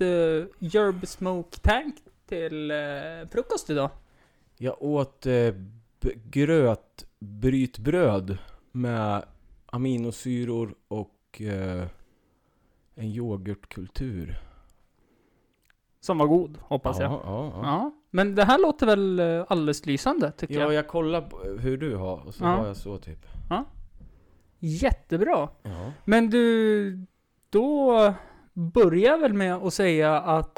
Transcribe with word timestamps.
uh, 0.00 0.44
Yerb 0.58 1.06
Smoke 1.06 1.58
Tank 1.60 1.94
till 2.26 2.70
eh, 2.70 2.76
frukost 3.32 3.70
idag? 3.70 3.90
Jag 4.58 4.82
åt 4.82 5.26
eh, 5.26 5.54
b- 6.00 6.12
grötbrytbröd 6.24 8.38
med 8.72 9.24
aminosyror 9.66 10.74
och 10.88 11.40
eh, 11.40 11.86
en 12.94 13.06
yoghurtkultur. 13.08 14.36
Som 16.00 16.18
var 16.18 16.26
god, 16.26 16.58
hoppas 16.60 16.98
jag. 17.00 17.12
ja, 17.12 17.20
ja, 17.24 17.52
ja. 17.54 17.60
Ja, 17.62 17.90
men 18.10 18.34
det 18.34 18.44
här 18.44 18.58
låter 18.58 18.86
väl 18.86 19.20
alldeles 19.48 19.86
lysande, 19.86 20.32
tycker 20.32 20.54
Ja, 20.54 20.60
jag. 20.60 20.72
jag 20.74 20.88
kollar 20.88 21.28
hur 21.58 21.76
du 21.78 21.96
har 21.96 22.26
och 22.26 22.34
så 22.34 22.44
Ja. 22.44 22.48
har 22.48 22.66
jag 22.66 22.76
så 22.76 22.98
typ. 22.98 23.26
Jättebra. 24.58 25.48
Ja. 25.62 25.92
Men 26.04 26.30
du, 26.30 26.98
då 27.50 28.14
börjar 28.54 29.18
väl 29.18 29.34
med 29.34 29.54
att 29.54 29.74
säga 29.74 30.16
att 30.16 30.52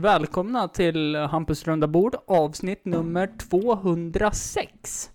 välkomna 0.00 0.68
till 0.68 1.16
Hampus 1.16 1.66
runda 1.66 1.86
bord, 1.86 2.16
avsnitt 2.26 2.84
nummer 2.84 3.30
206. 3.38 5.10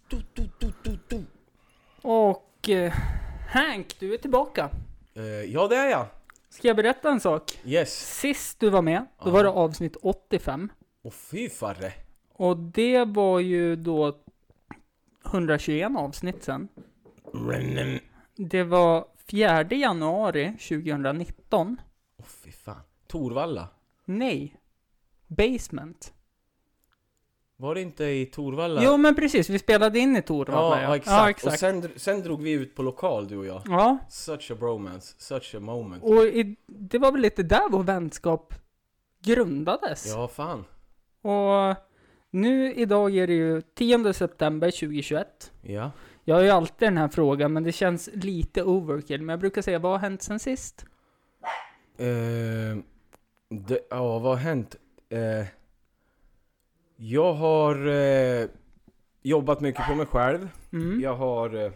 Och 2.02 2.69
eh, 2.69 2.94
Hank, 3.50 3.95
du 4.00 4.14
är 4.14 4.17
tillbaka. 4.17 4.69
Eh, 5.14 5.23
ja, 5.23 5.67
det 5.67 5.75
är 5.75 5.89
jag. 5.89 6.05
Ska 6.50 6.67
jag 6.67 6.77
berätta 6.77 7.09
en 7.09 7.19
sak? 7.19 7.59
Yes. 7.66 8.19
Sist 8.19 8.59
du 8.59 8.69
var 8.69 8.81
med, 8.81 9.05
då 9.23 9.30
var 9.30 9.44
det 9.44 9.50
avsnitt 9.50 9.97
85. 10.02 10.69
Och 11.03 11.14
fy 11.14 11.49
farre. 11.49 11.94
Och 12.33 12.58
det 12.58 13.05
var 13.05 13.39
ju 13.39 13.75
då 13.75 14.17
121 15.25 15.92
avsnitt 15.97 16.44
sen. 16.44 16.67
Åh 17.23 17.97
Det 18.36 18.64
var 18.64 19.08
4 19.30 19.64
januari 19.64 20.58
2019. 20.70 21.77
fy 22.44 22.52
fan. 22.52 22.81
Torvalla. 23.08 23.67
Nej. 24.05 24.55
Basement. 25.27 26.13
Var 27.57 27.75
det 27.75 27.81
inte 27.81 28.05
i 28.05 28.25
Torvalla? 28.25 28.83
Jo 28.83 28.97
men 28.97 29.15
precis, 29.15 29.49
vi 29.49 29.59
spelade 29.59 29.99
in 29.99 30.15
i 30.15 30.21
Torvalla 30.21 30.81
ja, 30.81 30.95
exakt. 30.95 31.43
Och 31.45 31.53
sen, 31.53 31.89
sen 31.95 32.21
drog 32.21 32.41
vi 32.41 32.51
ut 32.51 32.75
på 32.75 32.83
lokal 32.83 33.27
du 33.27 33.37
och 33.37 33.45
jag. 33.45 33.61
Ja, 33.65 33.97
Such 34.09 34.51
a 34.51 34.55
bromance, 34.59 35.15
such 35.17 35.55
a 35.55 35.59
moment. 35.59 36.03
och 36.03 36.25
i, 36.25 36.55
det 36.67 36.97
var 36.97 37.11
väl 37.11 37.21
lite 37.21 37.43
där 37.43 37.69
vår 37.69 37.83
vänskap 37.83 38.53
grundades. 39.23 40.05
Ja, 40.07 40.27
fan. 40.27 40.65
Och 41.21 41.75
nu 42.31 42.73
idag 42.73 43.17
är 43.17 43.27
det 43.27 43.33
ju 43.33 43.61
10 43.61 44.13
september 44.13 44.71
2021. 44.71 45.51
Ja. 45.61 45.91
Jag 46.23 46.35
har 46.35 46.41
ju 46.43 46.49
alltid 46.49 46.87
den 46.87 46.97
här 46.97 47.07
frågan, 47.07 47.53
men 47.53 47.63
det 47.63 47.71
känns 47.71 48.09
lite 48.13 48.63
overkill. 48.63 49.21
Men 49.21 49.33
jag 49.33 49.39
brukar 49.39 49.61
säga, 49.61 49.79
vad 49.79 49.91
har 49.91 49.99
hänt 49.99 50.21
sen 50.21 50.39
sist? 50.39 50.85
Eh, 51.97 52.77
det, 53.49 53.79
ja, 53.89 54.19
vad 54.19 54.31
har 54.31 54.35
hänt? 54.35 54.75
Eh, 55.09 55.45
jag 56.95 57.33
har 57.33 57.88
eh, 57.88 58.48
jobbat 59.21 59.61
mycket 59.61 59.88
på 59.88 59.95
mig 59.95 60.05
själv. 60.05 60.49
Mm. 60.73 61.02
Jag 61.02 61.16
har... 61.16 61.66
Eh, 61.66 61.71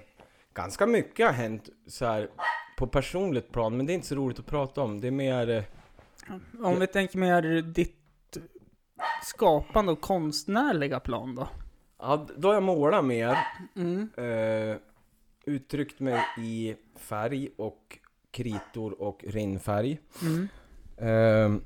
ganska 0.53 0.87
mycket 0.87 1.25
har 1.25 1.33
hänt 1.33 1.69
så 1.87 2.05
här 2.05 2.29
på 2.77 2.87
personligt 2.87 3.51
plan, 3.51 3.77
men 3.77 3.85
det 3.85 3.93
är 3.93 3.95
inte 3.95 4.07
så 4.07 4.15
roligt 4.15 4.39
att 4.39 4.45
prata 4.45 4.81
om. 4.81 5.01
Det 5.01 5.07
är 5.07 5.11
mer... 5.11 5.49
Eh, 5.49 5.63
Om 6.63 6.79
vi 6.79 6.87
tänker 6.87 7.17
mer 7.17 7.61
ditt 7.61 8.37
skapande 9.23 9.91
och 9.91 10.01
konstnärliga 10.01 10.99
plan 10.99 11.35
då? 11.35 11.47
ja, 11.99 12.27
då 12.37 12.47
har 12.47 12.53
jag 12.53 12.63
målat 12.63 13.05
mer. 13.05 13.37
Mm. 13.75 14.09
Eh, 14.17 14.77
uttryckt 15.45 15.99
mig 15.99 16.21
i 16.37 16.75
färg 16.95 17.49
och 17.57 17.99
kritor 18.31 19.01
och 19.01 19.23
rinnfärg. 19.27 19.99
Mm. 20.21 20.47
Eh, 20.97 21.61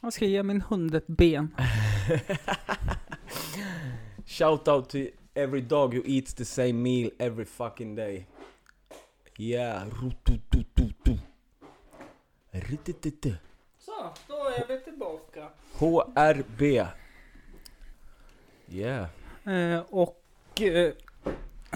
Jag 0.00 0.12
ska 0.12 0.24
ge 0.24 0.42
min 0.42 0.60
hund 0.60 0.94
ett 0.94 1.06
ben. 1.06 1.54
Shout 4.26 4.68
out 4.68 4.88
to 4.88 4.98
every 5.34 5.60
dog 5.60 5.94
who 5.94 6.02
eats 6.06 6.34
the 6.34 6.44
same 6.44 6.72
meal 6.72 7.10
every 7.18 7.44
fucking 7.44 7.94
day. 7.94 8.26
Yeah. 9.38 9.88
Så, 13.78 14.12
då 14.28 14.34
är 14.34 14.68
vi 14.68 14.80
tillbaka. 14.80 15.48
HRB. 15.78 16.86
Yeah. 18.68 19.06
Eh, 19.44 19.80
och 19.90 20.22
eh, 20.60 20.92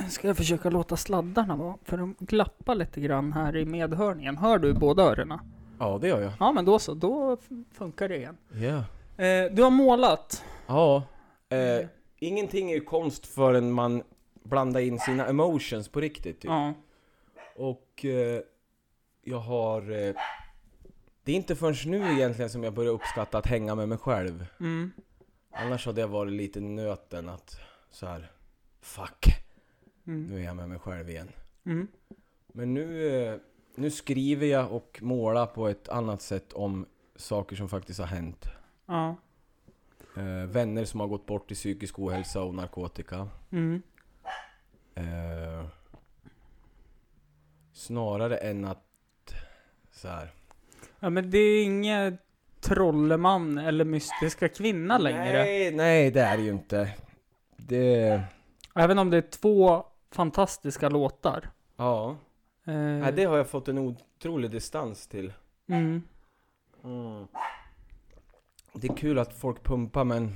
ska 0.09 0.27
jag 0.27 0.37
försöka 0.37 0.71
låta 0.71 0.97
sladdarna 0.97 1.57
vara, 1.57 1.79
för 1.85 1.97
de 1.97 2.15
glappar 2.19 2.75
lite 2.75 3.01
grann 3.01 3.33
här 3.33 3.57
i 3.57 3.65
medhörningen. 3.65 4.37
Hör 4.37 4.59
du 4.59 4.69
i 4.69 4.75
båda 4.75 5.03
öronen? 5.03 5.54
Ja, 5.79 5.99
det 5.99 6.09
gör 6.09 6.21
jag. 6.23 6.33
Ja, 6.41 6.53
men 6.53 6.65
då 6.65 6.79
så, 6.79 6.95
då 6.95 7.37
funkar 7.73 8.09
det 8.09 8.17
igen. 8.17 8.37
Yeah. 8.55 8.83
Eh, 9.17 9.53
du 9.53 9.63
har 9.63 9.71
målat. 9.71 10.45
Ja. 10.67 11.03
Eh, 11.49 11.87
ingenting 12.19 12.71
är 12.71 12.75
ju 12.75 12.81
konst 12.81 13.27
förrän 13.27 13.73
man 13.73 14.03
blandar 14.43 14.81
in 14.81 14.99
sina 14.99 15.27
emotions 15.27 15.89
på 15.89 16.01
riktigt. 16.01 16.41
Typ. 16.41 16.51
Ja. 16.51 16.75
Och 17.57 18.05
eh, 18.05 18.41
jag 19.23 19.39
har... 19.39 19.81
Eh, 19.91 20.15
det 21.25 21.33
är 21.33 21.37
inte 21.37 21.57
förrän 21.57 21.91
nu 21.91 22.13
egentligen 22.13 22.51
som 22.51 22.63
jag 22.65 22.75
börjar 22.75 22.93
uppskatta 22.93 23.39
att 23.39 23.47
hänga 23.47 23.75
med 23.75 23.89
mig 23.89 23.99
själv. 23.99 24.47
Mm. 24.61 24.91
Annars 25.51 25.87
hade 25.87 26.01
jag 26.01 26.09
varit 26.09 26.33
lite 26.33 26.61
nöten 26.61 27.29
att 27.29 27.57
så 27.91 28.07
här. 28.07 28.31
Fuck, 28.81 29.27
Mm. 30.07 30.27
nu 30.27 30.41
är 30.41 30.45
jag 30.45 30.57
med 30.57 30.69
mig 30.69 30.79
själv 30.79 31.11
igen. 31.11 31.29
Mm. 31.67 31.89
Men 32.53 32.75
nu, 32.75 33.17
eh, 33.17 33.35
nu 33.75 33.91
skriver 33.91 34.47
jag 34.47 34.73
och 34.73 34.99
målar 35.03 35.47
på 35.47 35.69
ett 35.69 35.89
annat 35.89 36.23
sätt 36.23 36.53
om 36.53 36.87
saker 37.17 37.57
som 37.57 37.69
faktiskt 37.69 38.01
har 38.01 38.07
hänt. 38.07 38.47
Ja. 38.87 39.17
Eh, 40.17 40.47
vänner 40.49 40.85
som 40.85 41.01
har 41.01 41.07
gått 41.07 41.27
bort 41.27 41.51
i 41.51 41.55
psykisk 41.55 41.99
ohälsa 41.99 42.43
och 42.43 42.55
narkotika. 42.55 43.29
Mm. 43.51 43.83
Eh, 44.95 45.67
snarare 47.73 48.37
än 48.37 48.65
att 48.65 49.35
så 49.93 50.09
här. 50.09 50.31
Ja, 51.01 51.11
men 51.11 51.31
det 51.31 51.39
är 51.39 51.65
inget 51.65 52.21
trolleman 52.61 53.59
eller 53.59 53.85
mystiska 53.85 54.49
kvinna 54.49 54.99
längre. 54.99 55.33
Nej, 55.33 55.71
nej 55.75 56.11
det 56.11 56.21
är 56.21 56.37
det 56.37 56.43
ju 56.43 56.51
inte. 56.51 56.93
Det... 57.57 58.23
Även 58.75 58.99
om 58.99 59.11
det 59.11 59.17
är 59.17 59.31
två 59.31 59.85
fantastiska 60.11 60.89
låtar. 60.89 61.51
Ja. 61.77 62.17
Eh, 62.65 62.75
Nej, 62.75 63.13
det 63.13 63.25
har 63.25 63.37
jag 63.37 63.49
fått 63.49 63.69
en 63.69 63.79
otrolig 63.79 64.51
distans 64.51 65.07
till. 65.07 65.33
mm. 65.69 66.03
Mm. 66.85 67.27
Det 68.73 68.89
är 68.89 68.97
kul 68.97 69.19
att 69.19 69.35
folk 69.41 69.63
pumpar 69.63 70.05
men 70.05 70.33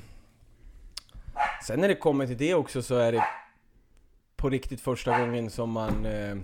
Sen 1.67 1.81
när 1.81 1.89
det 1.89 1.95
kommer 1.95 2.27
till 2.27 2.37
det 2.37 2.55
också 2.55 2.83
så 2.83 2.95
är 2.95 3.13
det 3.13 3.25
på 4.37 4.51
riktigt 4.51 4.81
första 4.81 5.21
gången 5.21 5.51
som 5.51 5.71
man 5.71 6.07
eh, 6.07 6.37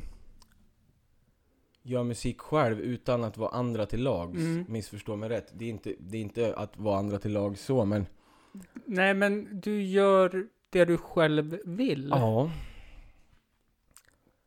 gör 1.82 2.02
musik 2.02 2.40
själv 2.40 2.80
utan 2.80 3.25
att 3.25 3.37
vara 3.37 3.50
andra 3.50 3.87
till 3.87 4.02
lags. 4.02 4.38
Mm. 4.38 4.64
Missförstå 4.69 5.16
mig 5.16 5.28
rätt. 5.28 5.52
Det 5.54 5.64
är, 5.64 5.69
inte, 5.69 5.94
det 5.98 6.16
är 6.19 6.22
inte 6.22 6.54
att 6.56 6.76
vara 6.76 6.98
andra 6.98 7.19
till 7.19 7.32
lags 7.32 7.64
så 7.64 7.84
men 7.84 8.06
Nej, 8.84 9.14
men 9.14 9.60
du 9.60 9.82
gör 9.82 10.46
det 10.70 10.84
du 10.84 10.96
själv 10.96 11.58
vill. 11.64 12.08
Ja. 12.10 12.50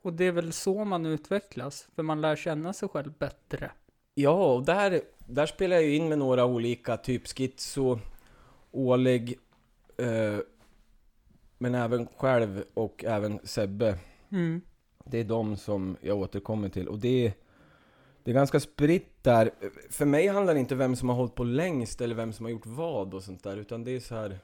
Och 0.07 0.13
det 0.13 0.25
är 0.25 0.31
väl 0.31 0.53
så 0.53 0.85
man 0.85 1.05
utvecklas. 1.05 1.87
För 1.95 2.03
man 2.03 2.21
lär 2.21 2.35
känna 2.35 2.73
sig 2.73 2.89
själv 2.89 3.13
bättre. 3.19 3.71
Ja, 4.13 4.53
och 4.53 4.65
där, 4.65 5.01
där 5.25 5.45
spelar 5.45 5.75
jag 5.75 5.85
ju 5.85 5.95
in 5.95 6.09
med 6.09 6.17
några 6.17 6.45
olika, 6.45 6.97
typ 6.97 7.27
schizo, 7.27 7.99
Oleg, 8.71 9.39
eh, 9.97 10.37
men 11.57 11.75
även 11.75 12.07
själv 12.17 12.63
och 12.73 13.03
även 13.05 13.39
Sebbe. 13.43 13.97
Mm. 14.29 14.61
Det 15.05 15.17
är 15.17 15.23
de 15.23 15.57
som 15.57 15.97
jag 16.01 16.17
återkommer 16.17 16.69
till. 16.69 16.87
Och 16.87 16.99
det 16.99 17.25
är, 17.25 17.33
det 18.23 18.31
är 18.31 18.35
ganska 18.35 18.59
spritt 18.59 19.23
där. 19.23 19.51
För 19.89 20.05
mig 20.05 20.27
handlar 20.27 20.53
det 20.53 20.59
inte 20.59 20.73
om 20.73 20.79
vem 20.79 20.95
som 20.95 21.09
har 21.09 21.15
hållit 21.15 21.35
på 21.35 21.43
längst 21.43 22.01
eller 22.01 22.15
vem 22.15 22.33
som 22.33 22.45
har 22.45 22.51
gjort 22.51 22.65
vad 22.65 23.13
och 23.13 23.23
sånt 23.23 23.43
där. 23.43 23.57
Utan 23.57 23.83
det 23.83 23.91
är 23.91 23.99
så 23.99 24.15
här... 24.15 24.39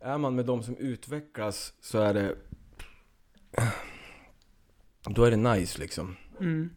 är 0.00 0.18
man 0.18 0.34
med 0.34 0.44
de 0.44 0.62
som 0.62 0.76
utvecklas 0.76 1.74
så 1.80 1.98
är 1.98 2.14
det... 2.14 2.36
Då 5.10 5.24
är 5.24 5.30
det 5.30 5.36
nice 5.36 5.78
liksom. 5.78 6.16
Mm. 6.40 6.70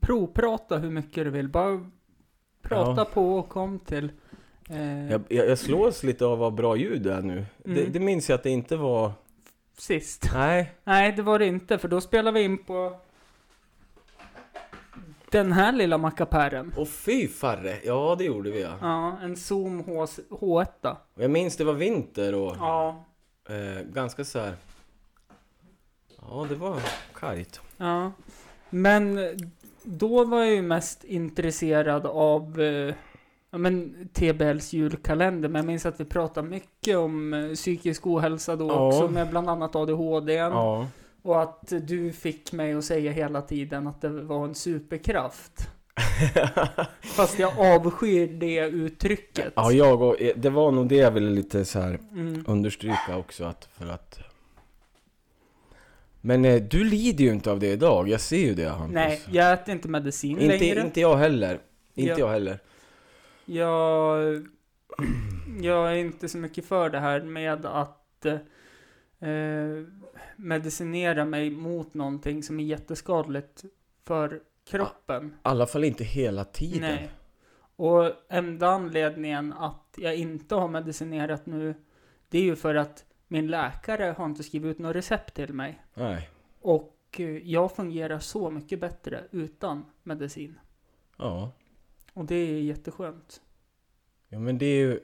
Provprata 0.00 0.78
hur 0.78 0.90
mycket 0.90 1.24
du 1.24 1.30
vill. 1.30 1.48
Bara 1.48 1.90
prata 2.62 3.00
Ja. 3.00 3.04
på 3.04 3.38
och 3.38 3.48
kom 3.48 3.78
till. 3.78 4.10
Eh, 4.70 5.10
Jag, 5.10 5.22
jag, 5.28 5.48
jag 5.48 5.58
slås 5.58 6.02
lite 6.02 6.26
av 6.26 6.38
vad 6.38 6.54
bra 6.54 6.76
ljud 6.76 7.02
det 7.02 7.12
är 7.14 7.22
nu. 7.22 7.46
Det, 7.64 7.70
Mm. 7.80 7.92
det 7.92 8.00
minns 8.00 8.28
jag 8.28 8.36
att 8.36 8.42
det 8.42 8.50
inte 8.50 8.76
var... 8.76 9.12
Sist. 9.78 10.30
Nej. 10.34 10.72
Nej, 10.84 11.12
det 11.12 11.22
var 11.22 11.38
det 11.38 11.46
inte. 11.46 11.78
För 11.78 11.88
då 11.88 12.00
spelade 12.00 12.38
vi 12.38 12.44
in 12.44 12.58
på 12.64 13.00
den 15.30 15.52
här 15.52 15.72
lilla 15.72 15.98
mackapären. 15.98 16.72
Och 16.76 16.88
fy 16.88 17.28
farre! 17.28 17.78
Ja, 17.84 18.14
det 18.18 18.24
gjorde 18.24 18.50
vi 18.50 18.62
ja. 18.62 18.72
Ja, 18.80 19.18
en 19.22 19.36
Zoom 19.36 19.80
H- 19.80 20.06
H1. 20.30 20.96
Och 21.14 21.22
Jag 21.22 21.30
minns 21.30 21.56
det 21.56 21.64
var 21.64 21.72
vinter 21.72 22.34
och 22.34 22.56
Ja. 22.58 23.04
eh, 23.48 23.82
ganska 23.82 24.24
så 24.24 24.38
här. 24.38 24.54
Ja, 26.30 26.46
det 26.48 26.54
var 26.54 26.80
kargt. 27.14 27.60
Ja. 27.76 28.12
Men 28.70 29.18
då 29.82 30.24
var 30.24 30.38
jag 30.44 30.54
ju 30.54 30.62
mest 30.62 31.04
intresserad 31.04 32.06
av 32.06 32.60
eh, 32.60 32.94
ja, 33.50 33.58
men 33.58 33.94
TBLs 34.12 34.72
julkalender. 34.72 35.48
Men 35.48 35.58
jag 35.58 35.66
minns 35.66 35.86
att 35.86 36.00
vi 36.00 36.04
pratade 36.04 36.48
mycket 36.48 36.96
om 36.96 37.34
eh, 37.34 37.52
psykisk 37.54 38.06
ohälsa 38.06 38.56
då 38.56 38.68
Ja. 38.68 38.86
också. 38.88 39.08
Med 39.08 39.30
bland 39.30 39.48
annat 39.50 39.76
ADHD. 39.76 40.32
Ja. 40.34 40.86
Och 41.22 41.42
att 41.42 41.72
du 41.82 42.12
fick 42.12 42.52
mig 42.52 42.72
att 42.74 42.84
säga 42.84 43.12
hela 43.12 43.42
tiden 43.42 43.86
att 43.86 44.00
det 44.00 44.08
var 44.08 44.44
en 44.44 44.54
superkraft. 44.54 45.68
Fast 47.02 47.38
jag 47.38 47.52
avskyr 47.58 48.26
det 48.26 48.58
uttrycket. 48.66 49.52
ja, 49.56 49.72
jag 49.72 50.02
och, 50.02 50.20
eh, 50.20 50.32
det 50.36 50.50
var 50.50 50.70
nog 50.72 50.88
det 50.88 50.96
jag 50.96 51.10
ville 51.10 51.30
lite 51.30 51.64
så 51.64 51.80
här 51.80 51.98
Mm. 52.12 52.44
understryka 52.46 53.16
också 53.16 53.44
att 53.44 53.64
för 53.64 53.86
att 53.88 54.18
Men 56.26 56.44
eh, 56.44 56.62
du 56.62 56.84
lider 56.84 57.24
ju 57.24 57.32
inte 57.32 57.50
av 57.50 57.58
det 57.58 57.72
idag, 57.72 58.08
jag 58.08 58.20
ser 58.20 58.36
ju 58.38 58.54
det 58.54 58.68
Hampus. 58.68 58.94
Nej, 58.94 59.20
jag 59.30 59.52
äter 59.52 59.74
inte 59.74 59.88
medicin 59.88 60.38
inte, 60.38 60.58
längre. 60.58 60.80
inte 60.80 61.00
jag 61.00 61.16
heller. 61.16 61.60
Inte 61.94 62.10
Ja. 62.10 62.18
jag 62.18 62.28
heller. 62.28 62.58
Jag, 63.44 64.46
jag 65.60 65.92
är 65.92 65.96
inte 65.96 66.28
så 66.28 66.38
mycket 66.38 66.64
för 66.64 66.90
det 66.90 66.98
här 66.98 67.20
med 67.20 67.66
att 67.66 68.26
eh, 68.26 68.38
medicinera 70.36 71.24
mig 71.24 71.50
mot 71.50 71.94
någonting 71.94 72.42
som 72.42 72.60
är 72.60 72.64
jätteskadligt 72.64 73.64
för 74.04 74.40
kroppen. 74.70 75.26
I 75.26 75.32
alla 75.42 75.66
fall 75.66 75.84
inte 75.84 76.04
hela 76.04 76.44
tiden. 76.44 76.80
Nej. 76.80 77.10
Och 77.76 78.12
enda 78.28 78.68
anledningen 78.68 79.52
att 79.52 79.94
jag 79.96 80.16
inte 80.16 80.54
har 80.54 80.68
medicinerat 80.68 81.46
nu, 81.46 81.74
det 82.28 82.38
är 82.38 82.42
ju 82.42 82.56
för 82.56 82.74
att 82.74 83.04
min 83.28 83.46
läkare 83.46 84.14
har 84.18 84.24
inte 84.24 84.42
skrivit 84.42 84.70
ut 84.70 84.78
något 84.78 84.96
recept 84.96 85.34
till 85.34 85.52
mig. 85.52 85.82
Nej. 85.94 86.30
Och 86.60 86.96
eh, 87.18 87.26
jag 87.26 87.72
fungerar 87.72 88.18
så 88.18 88.50
mycket 88.50 88.80
bättre 88.80 89.24
utan 89.30 89.84
medicin. 90.02 90.58
Ja. 91.16 91.52
Och 92.12 92.24
det 92.24 92.34
är 92.34 92.60
jätteskönt. 92.60 93.40
Ja 94.28 94.38
men 94.38 94.58
det 94.58 94.66
är 94.66 94.78
ju... 94.78 95.00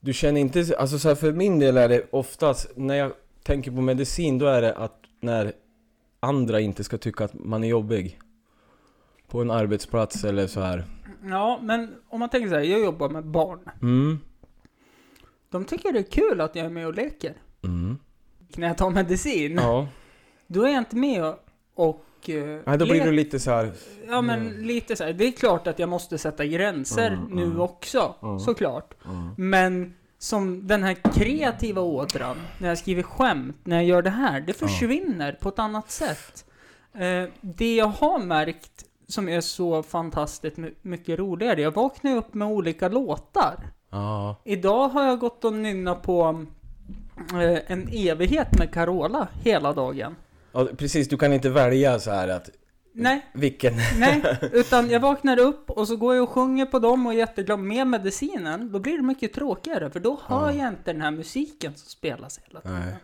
Du 0.00 0.12
känner 0.12 0.40
inte, 0.40 0.76
alltså 0.78 0.98
så 0.98 1.08
här, 1.08 1.14
för 1.14 1.32
min 1.32 1.58
del 1.58 1.76
är 1.76 1.88
det 1.88 2.06
oftast, 2.10 2.76
när 2.76 2.94
jag 2.94 3.12
tänker 3.42 3.70
på 3.70 3.80
medicin, 3.80 4.38
då 4.38 4.46
är 4.46 4.62
det 4.62 4.74
att 4.74 5.00
när 5.20 5.52
andra 6.20 6.60
inte 6.60 6.84
ska 6.84 6.98
tycka 6.98 7.24
att 7.24 7.34
man 7.34 7.64
är 7.64 7.68
jobbig. 7.68 8.18
På 9.28 9.40
en 9.40 9.50
arbetsplats 9.50 10.24
eller 10.24 10.46
så 10.46 10.60
här. 10.60 10.84
Ja, 11.24 11.58
men 11.62 11.94
om 12.08 12.20
man 12.20 12.28
tänker 12.28 12.48
så 12.48 12.54
här, 12.54 12.62
jag 12.62 12.80
jobbar 12.80 13.08
med 13.08 13.24
barn. 13.24 13.70
Mm. 13.82 14.20
De 15.50 15.64
tycker 15.64 15.92
det 15.92 15.98
är 15.98 16.02
kul 16.02 16.40
att 16.40 16.56
jag 16.56 16.66
är 16.66 16.70
med 16.70 16.86
och 16.86 16.94
leker. 16.94 17.34
Mm. 17.64 17.98
När 18.56 18.66
jag 18.66 18.78
tar 18.78 18.90
medicin, 18.90 19.54
Ja. 19.56 19.88
då 20.46 20.62
är 20.62 20.68
jag 20.68 20.78
inte 20.78 20.96
med 20.96 21.24
och... 21.24 21.38
och 21.74 22.30
eh, 22.30 22.60
Nej, 22.66 22.78
då 22.78 22.84
blir 22.84 22.94
le- 22.98 23.04
du 23.04 23.12
lite 23.12 23.40
så 23.40 23.50
här. 23.50 23.72
Ja, 24.08 24.22
men 24.22 24.40
Mm. 24.46 24.64
lite 24.64 24.96
så 24.96 25.04
här. 25.04 25.12
Det 25.12 25.26
är 25.26 25.32
klart 25.32 25.66
att 25.66 25.78
jag 25.78 25.88
måste 25.88 26.18
sätta 26.18 26.46
gränser 26.46 27.10
Mm, 27.10 27.24
nu 27.30 27.42
mm. 27.44 27.60
också, 27.60 28.14
såklart. 28.44 28.94
Men 29.36 29.94
som 30.18 30.66
den 30.66 30.82
här 30.82 30.94
kreativa 31.14 31.80
ådran, 31.82 32.36
när 32.58 32.68
jag 32.68 32.78
skriver 32.78 33.02
skämt, 33.02 33.56
när 33.64 33.76
jag 33.76 33.84
gör 33.84 34.02
det 34.02 34.10
här, 34.10 34.40
det 34.40 34.52
försvinner 34.52 35.32
på 35.32 35.48
ett 35.48 35.58
annat 35.58 35.90
sätt. 35.90 36.44
Eh, 36.94 37.24
det 37.40 37.76
jag 37.76 37.86
har 37.86 38.18
märkt 38.18 38.84
som 39.08 39.28
är 39.28 39.40
så 39.40 39.82
fantastiskt 39.82 40.56
my- 40.56 40.74
mycket 40.82 41.18
roligare, 41.18 41.60
jag 41.62 41.70
vaknar 41.74 42.10
ju 42.10 42.16
upp 42.16 42.34
med 42.34 42.48
olika 42.48 42.88
låtar. 42.88 43.54
Ja. 43.90 44.36
Idag 44.44 44.88
har 44.88 45.04
jag 45.04 45.18
gått 45.18 45.44
och 45.44 45.52
nynnat 45.52 46.02
på 46.02 46.46
eh, 47.32 47.72
en 47.72 47.88
evighet 47.92 48.58
med 48.58 48.72
Carola 48.72 49.28
hela 49.42 49.72
dagen. 49.72 50.16
ja. 50.52 50.68
Precis, 50.76 51.08
du 51.08 51.16
kan 51.16 51.32
inte 51.32 51.50
välja 51.50 51.98
så 51.98 52.10
här 52.10 52.28
att 52.28 52.50
Nej, 52.98 53.26
vilken... 53.32 53.74
nej, 53.98 54.38
utan 54.52 54.90
jag 54.90 55.00
vaknar 55.00 55.38
upp 55.38 55.70
och 55.70 55.88
så 55.88 55.96
går 55.96 56.14
jag 56.14 56.22
och 56.22 56.30
sjunger 56.30 56.66
på 56.66 56.78
dem 56.78 57.06
och 57.06 57.12
är 57.12 57.16
jätteglad 57.16 57.58
med 57.58 57.86
medicinen. 57.86 58.72
Då 58.72 58.78
blir 58.78 58.96
det 58.96 59.02
mycket 59.02 59.32
tråkigare, 59.32 59.90
för 59.90 60.00
då 60.00 60.20
hör 60.26 60.50
jag 60.50 60.68
inte 60.68 60.92
den 60.92 61.02
här 61.02 61.10
musiken 61.10 61.74
som 61.74 61.88
spelas 61.88 62.40
hela 62.44 62.60
tiden. 62.60 62.80
Nej. 62.80 62.94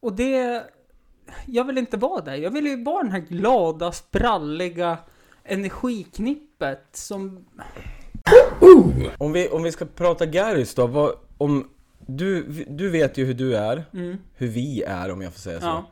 Och 0.00 0.12
det... 0.12 0.64
Jag 1.46 1.64
vill 1.64 1.78
inte 1.78 1.96
vara 1.96 2.20
där. 2.20 2.34
Jag 2.34 2.50
vill 2.50 2.66
ju 2.66 2.84
vara 2.84 3.02
den 3.02 3.12
här 3.12 3.20
glada, 3.20 3.92
spralliga 3.92 4.98
energiknippet 5.44 6.88
som... 6.92 7.44
Om 9.18 9.32
vi, 9.32 9.48
om 9.48 9.62
vi 9.62 9.72
ska 9.72 9.84
prata 9.84 10.26
Garys 10.26 10.74
då, 10.74 10.86
vad, 10.86 11.14
om... 11.38 11.70
Du, 12.06 12.42
du 12.68 12.90
vet 12.90 13.18
ju 13.18 13.24
hur 13.24 13.34
du 13.34 13.56
är, 13.56 13.84
Mm, 13.92 14.16
hur 14.34 14.48
vi 14.48 14.82
är 14.82 15.10
om 15.12 15.22
jag 15.22 15.32
får 15.32 15.40
säga 15.40 15.60
så. 15.60 15.66
ja. 15.66 15.90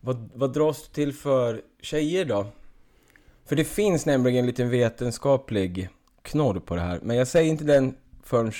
Vad, 0.00 0.30
vad 0.34 0.52
dras 0.52 0.82
du 0.88 0.94
till 0.94 1.12
för 1.12 1.62
tjejer 1.80 2.24
då? 2.24 2.46
För 3.46 3.56
det 3.56 3.64
finns 3.64 4.06
nämligen 4.06 4.38
en 4.38 4.46
liten 4.46 4.70
vetenskaplig 4.70 5.88
knorr 6.22 6.60
på 6.60 6.74
det 6.74 6.80
här, 6.80 7.00
men 7.02 7.16
jag 7.16 7.28
säger 7.28 7.50
inte 7.50 7.64
den 7.64 7.94
förrän 8.22 8.52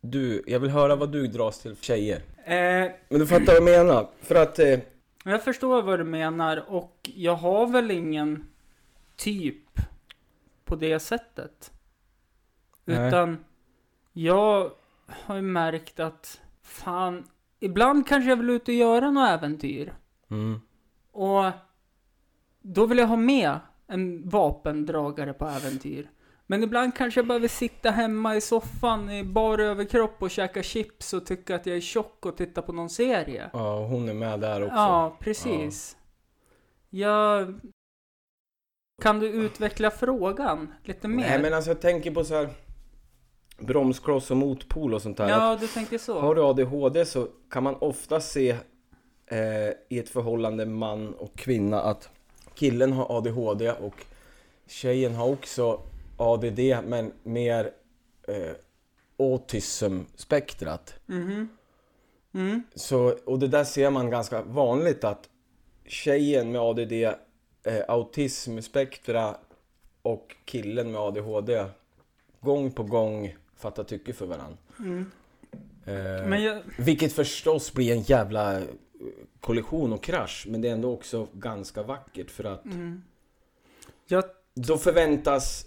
du... 0.00 0.42
Jag 0.46 0.60
vill 0.60 0.70
höra 0.70 0.96
vad 0.96 1.12
du 1.12 1.26
dras 1.26 1.58
till 1.58 1.74
för 1.74 1.84
tjejer. 1.84 2.16
Eh, 2.44 2.54
Men 3.08 3.20
du 3.20 3.26
fattar 3.26 3.46
vad 3.46 3.56
jag 3.56 3.64
menar? 3.64 4.08
För 4.22 4.34
att... 4.34 4.58
Eh, 4.58 4.78
jag 5.24 5.44
förstår 5.44 5.82
vad 5.82 5.98
du 6.00 6.04
menar 6.04 6.64
och 6.68 7.10
jag 7.14 7.34
har 7.34 7.66
väl 7.66 7.90
ingen 7.90 8.44
typ 9.16 9.80
på 10.64 10.76
det 10.76 10.98
sättet. 11.00 11.70
Nej. 12.84 13.08
Utan 13.08 13.44
jag 14.12 14.70
har 15.06 15.36
ju 15.36 15.42
märkt 15.42 16.00
att 16.00 16.40
fan, 16.62 17.24
ibland 17.60 18.08
kanske 18.08 18.30
jag 18.30 18.36
vill 18.36 18.50
ut 18.50 18.68
och 18.68 18.74
göra 18.74 19.10
något 19.10 19.28
äventyr. 19.30 19.94
mm, 20.30 20.60
Och 21.12 21.44
då 22.62 22.86
vill 22.86 22.98
jag 22.98 23.06
ha 23.06 23.16
med 23.16 23.58
en 23.86 24.28
vapendragare 24.28 25.32
på 25.32 25.46
äventyr. 25.46 26.10
Men 26.46 26.62
ibland 26.62 26.94
kanske 26.96 27.20
jag 27.20 27.26
behöver 27.26 27.48
sitta 27.48 27.90
hemma 27.90 28.36
i 28.36 28.40
soffan 28.40 29.10
i 29.10 29.24
bar 29.24 29.58
överkropp 29.58 30.22
och 30.22 30.30
käka 30.30 30.62
chips 30.62 31.12
och 31.12 31.26
tycka 31.26 31.54
att 31.54 31.66
jag 31.66 31.76
är 31.76 31.80
tjock 31.80 32.26
och 32.26 32.36
titta 32.36 32.62
på 32.62 32.72
någon 32.72 32.90
serie. 32.90 33.50
ja, 33.52 33.86
hon 33.86 34.08
är 34.08 34.14
med 34.14 34.40
där 34.40 34.62
också. 34.62 34.74
Ja, 34.76 35.16
precis. 35.20 35.96
Jag... 36.90 37.60
Kan 39.02 39.18
du 39.20 39.28
utveckla 39.28 39.90
frågan 39.90 40.74
lite 40.82 41.08
mer? 41.08 41.28
Nej 41.28 41.42
men 41.42 41.54
alltså 41.54 41.70
jag 41.70 41.80
tänker 41.80 42.10
på 42.10 42.24
så 42.24 42.34
här 42.34 42.48
bromskloss 43.58 44.30
och 44.30 44.36
motpol 44.36 44.94
och 44.94 45.02
sånt 45.02 45.16
där. 45.16 45.28
Ja, 45.28 45.56
du 45.60 45.66
tänker 45.66 45.98
så. 45.98 46.20
Har 46.20 46.34
du 46.34 46.42
ADHD 46.42 47.04
så 47.04 47.28
kan 47.50 47.62
man 47.62 47.74
ofta 47.74 48.20
se 48.20 48.50
eh, 49.26 49.38
i 49.88 49.98
ett 49.98 50.08
förhållande 50.08 50.66
man 50.66 51.14
och 51.14 51.34
kvinna 51.36 51.80
att 51.80 52.08
killen 52.54 52.92
har 52.92 53.16
ADHD 53.18 53.72
och 53.72 54.04
tjejen 54.66 55.14
har 55.14 55.28
också 55.28 55.80
ADD 56.16 56.60
men 56.84 57.12
mer 57.22 57.70
eh, 58.28 58.52
autism-spektrat. 59.18 60.94
Mhm. 61.06 61.48
Mm. 62.34 62.62
Så, 62.74 63.14
och 63.24 63.38
det 63.38 63.48
där 63.48 63.64
ser 63.64 63.90
man 63.90 64.10
ganska 64.10 64.42
vanligt 64.42 65.04
att 65.04 65.28
tjejen 65.86 66.52
med 66.52 66.60
ADD, 66.60 66.92
eh, 66.92 67.82
autismspektra 67.88 69.36
och 70.02 70.36
killen 70.44 70.92
med 70.92 71.00
ADHD 71.00 71.64
gång 72.40 72.70
på 72.70 72.82
gång 72.82 73.36
fattar 73.64 73.84
tycke 73.84 74.12
för 74.12 74.26
varandra. 74.26 74.56
Mm. 74.78 75.10
Eh, 75.84 76.44
jag... 76.44 76.62
vilket 76.78 77.12
förstås 77.12 77.72
blir 77.72 77.92
en 77.92 78.02
jävla 78.02 78.60
eh, 78.60 78.64
kollision 79.40 79.92
och 79.92 80.02
krasch, 80.02 80.46
men 80.48 80.60
det 80.60 80.68
är 80.68 80.72
ändå 80.72 80.92
också 80.92 81.28
ganska 81.32 81.82
vackert 81.82 82.30
för 82.30 82.44
att 82.44 82.64
Mm. 82.64 83.02
Jag... 84.06 84.24
då 84.54 84.78
förväntas 84.78 85.66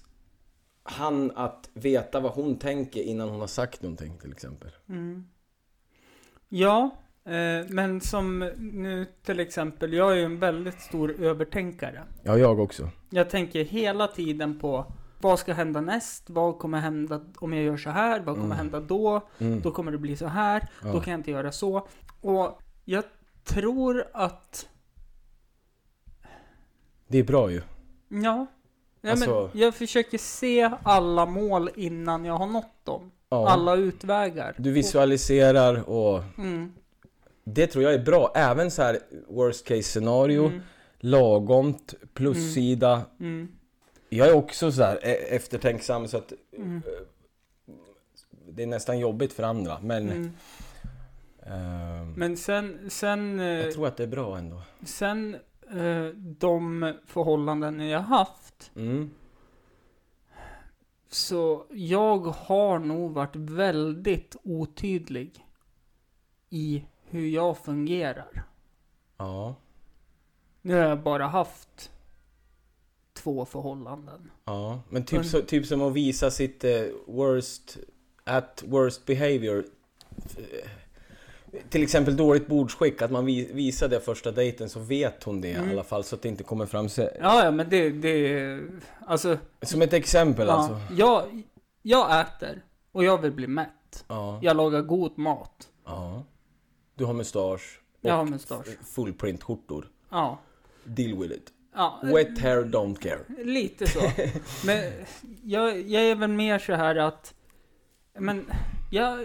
han 0.84 1.32
att 1.36 1.70
veta 1.74 2.20
vad 2.20 2.32
hon 2.32 2.60
tänker 2.60 3.02
innan 3.02 3.30
hon 3.30 3.40
har 3.40 3.48
sagt 3.48 3.82
någonting 3.82 4.18
till 4.18 4.32
exempel. 4.32 4.72
Mm. 4.90 5.28
Ja, 6.50 6.92
eh, 7.26 7.66
men 7.70 8.02
som 8.02 8.40
nu 8.58 9.06
till 9.24 9.40
exempel, 9.40 9.94
jag 9.94 10.12
är 10.12 10.16
ju 10.16 10.24
en 10.24 10.40
väldigt 10.40 10.82
stor 10.82 11.24
övertänkare. 11.24 12.04
Ja, 12.24 12.38
jag 12.38 12.60
också. 12.60 12.90
Jag 13.10 13.30
tänker 13.30 13.64
hela 13.64 14.08
tiden 14.08 14.60
på 14.60 14.86
vad 15.22 15.40
ska 15.40 15.54
hända 15.54 15.82
näst? 15.82 16.30
Vad 16.30 16.58
kommer 16.60 16.80
hända 16.80 17.22
om 17.38 17.54
jag 17.54 17.64
gör 17.64 17.78
så 17.78 17.90
här? 17.90 18.20
Vad 18.20 18.36
kommer 18.36 18.46
Mm. 18.46 18.58
hända 18.58 18.80
då? 18.80 19.22
Mm. 19.40 19.62
Då 19.62 19.72
kommer 19.72 19.92
det 19.92 19.98
bli 19.98 20.16
så 20.18 20.28
här. 20.28 20.68
Ja. 20.84 20.92
Då 20.92 21.00
kan 21.02 21.12
jag 21.12 21.20
inte 21.20 21.32
göra 21.32 21.52
så. 21.52 21.88
Och 22.22 22.60
jag 22.86 23.04
tror 23.46 24.08
att, 24.14 24.68
Det 27.08 27.18
är 27.18 27.24
bra 27.24 27.52
ju. 27.52 27.62
ja. 28.10 28.48
ja 29.02 29.12
Alltså- 29.12 29.50
men 29.54 29.62
jag 29.62 29.76
försöker 29.76 30.18
se 30.18 30.72
alla 30.84 31.26
mål 31.26 31.70
innan 31.76 32.26
jag 32.26 32.34
har 32.38 32.48
nått 32.48 32.86
dem. 32.86 33.12
Ja. 33.30 33.50
Alla 33.50 33.76
utvägar. 33.76 34.56
Du 34.58 34.72
visualiserar 34.72 35.90
och 35.90 36.24
Mm. 36.38 36.74
det 37.44 37.68
tror 37.68 37.84
jag 37.84 37.94
är 37.94 38.06
bra. 38.06 38.32
Även 38.36 38.72
så 38.72 38.82
här 38.82 39.00
worst 39.28 39.68
case 39.68 39.84
scenario, 39.84 40.46
Mm. 40.46 40.62
lagomt, 41.00 41.94
plussida. 42.14 43.02
Mm. 43.20 43.48
Jag 44.10 44.28
är 44.28 44.34
också 44.34 44.72
så 44.72 44.84
här 44.84 45.00
e- 45.04 45.36
eftertänksam 45.36 46.08
så 46.08 46.18
att 46.18 46.34
Mm. 46.58 46.82
det 48.50 48.64
är 48.64 48.68
nästan 48.68 49.00
jobbigt 49.00 49.34
för 49.34 49.44
andra. 49.44 49.80
Men 49.82 50.10
Mm. 50.12 50.32
ehm, 51.44 52.14
Men 52.14 52.38
sen, 52.38 52.90
sen, 52.90 53.40
eh, 53.40 53.46
jag 53.46 53.74
tror 53.74 53.88
att 53.88 53.98
det 53.98 54.04
är 54.04 54.08
bra 54.08 54.38
ändå. 54.38 54.62
sen 54.86 55.36
eh, 55.72 56.06
de 56.16 56.94
förhållanden 57.06 57.80
jag 57.90 58.00
haft. 58.00 58.72
Mm. 58.76 59.12
Så 61.10 61.66
jag 61.72 62.18
har 62.20 62.80
nog 62.80 63.12
varit 63.12 63.36
väldigt 63.36 64.36
otydlig 64.44 65.46
i 66.50 66.86
hur 67.10 67.28
jag 67.28 67.58
fungerar. 67.58 68.44
Ja. 69.18 69.56
Nu 70.62 70.74
har 70.74 70.82
jag 70.82 71.00
bara 71.04 71.28
haft 71.28 71.92
två 73.18 73.46
förhållanden. 73.46 74.32
Ja, 74.46 74.80
men 74.90 75.04
typ, 75.06 75.26
så, 75.26 75.42
typ 75.42 75.66
som 75.66 75.82
att 75.82 75.94
visa 75.94 76.32
sitt 76.32 76.64
eh, 76.64 76.82
worst, 77.08 77.78
at 78.24 78.64
worst 78.68 79.06
behavior. 79.06 79.64
Eh, 80.38 80.70
Till 81.70 81.84
exempel 81.84 82.18
dåligt 82.18 82.48
bordsskick, 82.48 83.02
att 83.02 83.12
man 83.12 83.26
vi, 83.26 83.54
visar 83.54 83.88
det 83.88 84.00
första 84.00 84.32
dejten 84.32 84.70
så 84.70 84.80
vet 84.80 85.24
hon 85.24 85.42
det 85.42 85.52
Mm. 85.54 85.70
i 85.70 85.74
alla 85.74 85.84
fall 85.84 86.04
så 86.04 86.16
att 86.16 86.22
det 86.22 86.30
inte 86.30 86.44
kommer 86.44 86.66
fram. 86.66 86.90
Så, 86.90 87.02
Ja, 87.02 87.44
ja, 87.44 87.52
men 87.52 87.70
det, 87.70 87.90
det, 87.90 88.60
alltså. 89.06 89.38
som 89.62 89.82
ett 89.82 89.94
exempel 89.94 90.48
Ja, 90.48 90.54
alltså. 90.54 90.94
jag, 90.98 91.44
jag 91.82 92.20
äter 92.22 92.64
och 92.92 93.04
jag 93.04 93.22
vill 93.22 93.32
bli 93.32 93.48
mätt. 93.48 94.06
Ja, 94.08 94.40
Jag 94.42 94.58
lagar 94.58 94.82
god 94.82 95.18
mat. 95.18 95.70
ja. 95.86 96.24
Du 96.96 97.06
har 97.06 97.14
mustasch 97.14 97.80
och 98.02 98.10
Jag 98.10 98.14
har 98.14 98.26
mustasch. 98.26 98.68
full 98.84 99.14
print 99.14 99.44
skjortor. 99.44 99.88
Ja. 100.10 100.40
Deal 100.84 101.18
with 101.20 101.34
it. 101.36 101.54
Ja. 101.78 102.00
Wet 102.04 102.40
hair, 102.40 102.64
don't 102.64 102.96
care. 103.00 103.20
Lite 103.44 103.88
så. 103.88 104.00
Men 104.66 104.92
jag, 105.44 105.82
jag 105.82 106.04
är 106.04 106.16
väl 106.16 106.30
mer 106.30 106.60
så 106.60 106.74
här 106.74 106.96
att, 106.96 107.34
men 108.20 108.46
jag, 108.92 109.20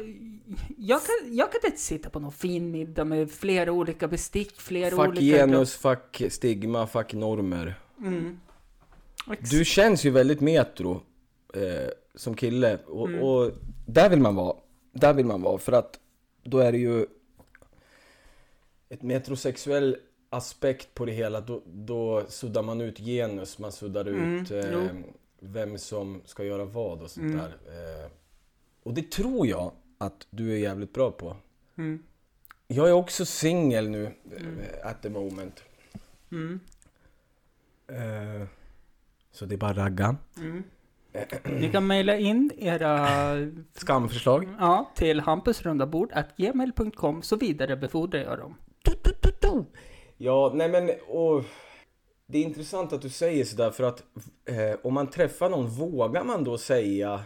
jag, 0.78 1.00
kan, 1.02 1.37
jag 1.37 1.52
kan 1.52 1.61
inte 1.64 1.80
sitta 1.80 2.11
på 2.11 2.21
någon 2.21 2.32
fin 2.32 2.71
middag 2.71 3.04
med 3.04 3.30
flera 3.30 3.73
olika 3.73 4.09
bestick, 4.09 4.61
flera 4.61 4.90
Fuck 4.90 5.09
olika... 5.09 5.21
genus, 5.37 5.76
fuck 5.76 6.23
stigma, 6.30 6.87
fuck 6.87 7.12
normer. 7.14 7.75
Mm. 7.99 8.40
Du 9.50 9.64
känns 9.64 10.04
ju 10.04 10.11
väldigt 10.11 10.40
metro 10.40 11.02
eh, 11.54 11.88
som 12.14 12.35
kille 12.35 12.78
och, 12.87 13.09
Mm. 13.09 13.23
och 13.23 13.50
där 13.87 14.09
vill 14.09 14.21
man 14.21 14.35
vara. 14.35 14.56
Där 14.92 15.12
vill 15.14 15.26
man 15.26 15.42
vara 15.42 15.59
för 15.59 15.73
att 15.73 15.99
då 16.44 16.59
är 16.59 16.73
det 16.73 16.78
ju 16.78 17.06
ett 18.88 19.02
metrosexuell 19.02 19.97
aspekt 20.33 20.95
på 20.95 21.05
det 21.05 21.12
hela. 21.12 21.41
Då, 21.41 21.62
då 21.67 22.25
suddar 22.29 22.62
man 22.62 22.81
ut 22.81 22.99
genus, 22.99 23.59
man 23.59 23.73
suddar 23.73 24.07
Mm, 24.09 24.43
ut 24.43 24.51
eh, 24.51 24.89
vem 25.41 25.79
som 25.79 26.23
ska 26.25 26.45
göra 26.45 26.65
vad 26.65 27.03
och 27.03 27.11
sånt 27.11 27.25
Mm. 27.25 27.39
där. 27.39 27.49
Eh, 27.49 28.11
och 28.83 28.95
det 28.95 29.11
tror 29.11 29.47
jag 29.47 29.73
att 29.99 30.27
du 30.31 30.53
är 30.53 30.57
jävligt 30.57 30.93
bra 30.93 31.11
på. 31.11 31.37
Mm. 31.79 32.03
Jag 32.69 32.89
är 32.89 32.93
också 32.93 33.25
singel 33.25 33.91
nu 33.91 34.05
eh, 34.05 34.87
at 34.91 35.03
the 35.03 35.09
moment. 35.11 35.62
Mm. 36.33 36.61
Eh, 37.89 38.47
så 39.33 39.47
det 39.47 39.55
är 39.55 39.59
bara 39.59 39.73
ragga. 39.85 40.17
Mm. 40.37 40.62
Ni 41.61 41.71
kan 41.73 41.87
mejla 41.87 42.17
in 42.17 42.51
era 42.59 43.09
Skamförslag. 43.75 44.49
ja, 44.59 44.91
till 44.95 45.21
hampusrundabord.gmail.com 45.21 47.23
så 47.23 47.37
vidare 47.37 47.77
befordrar 47.77 48.21
jag 48.21 48.39
dem. 48.39 48.55
Ja, 50.25 50.52
nej 50.55 50.69
men 50.69 50.91
och 51.09 51.45
det 52.26 52.38
är 52.38 52.43
intressant 52.43 52.93
att 52.93 53.02
du 53.02 53.09
säger 53.09 53.45
sådär 53.45 53.71
för 53.71 53.85
att 53.85 54.05
eh, 54.45 54.75
om 54.83 54.95
man 54.95 55.07
träffar 55.11 55.50
någon 55.50 55.67
vågar 55.67 56.25
man 56.25 56.45
då 56.45 56.59
säga 56.59 57.23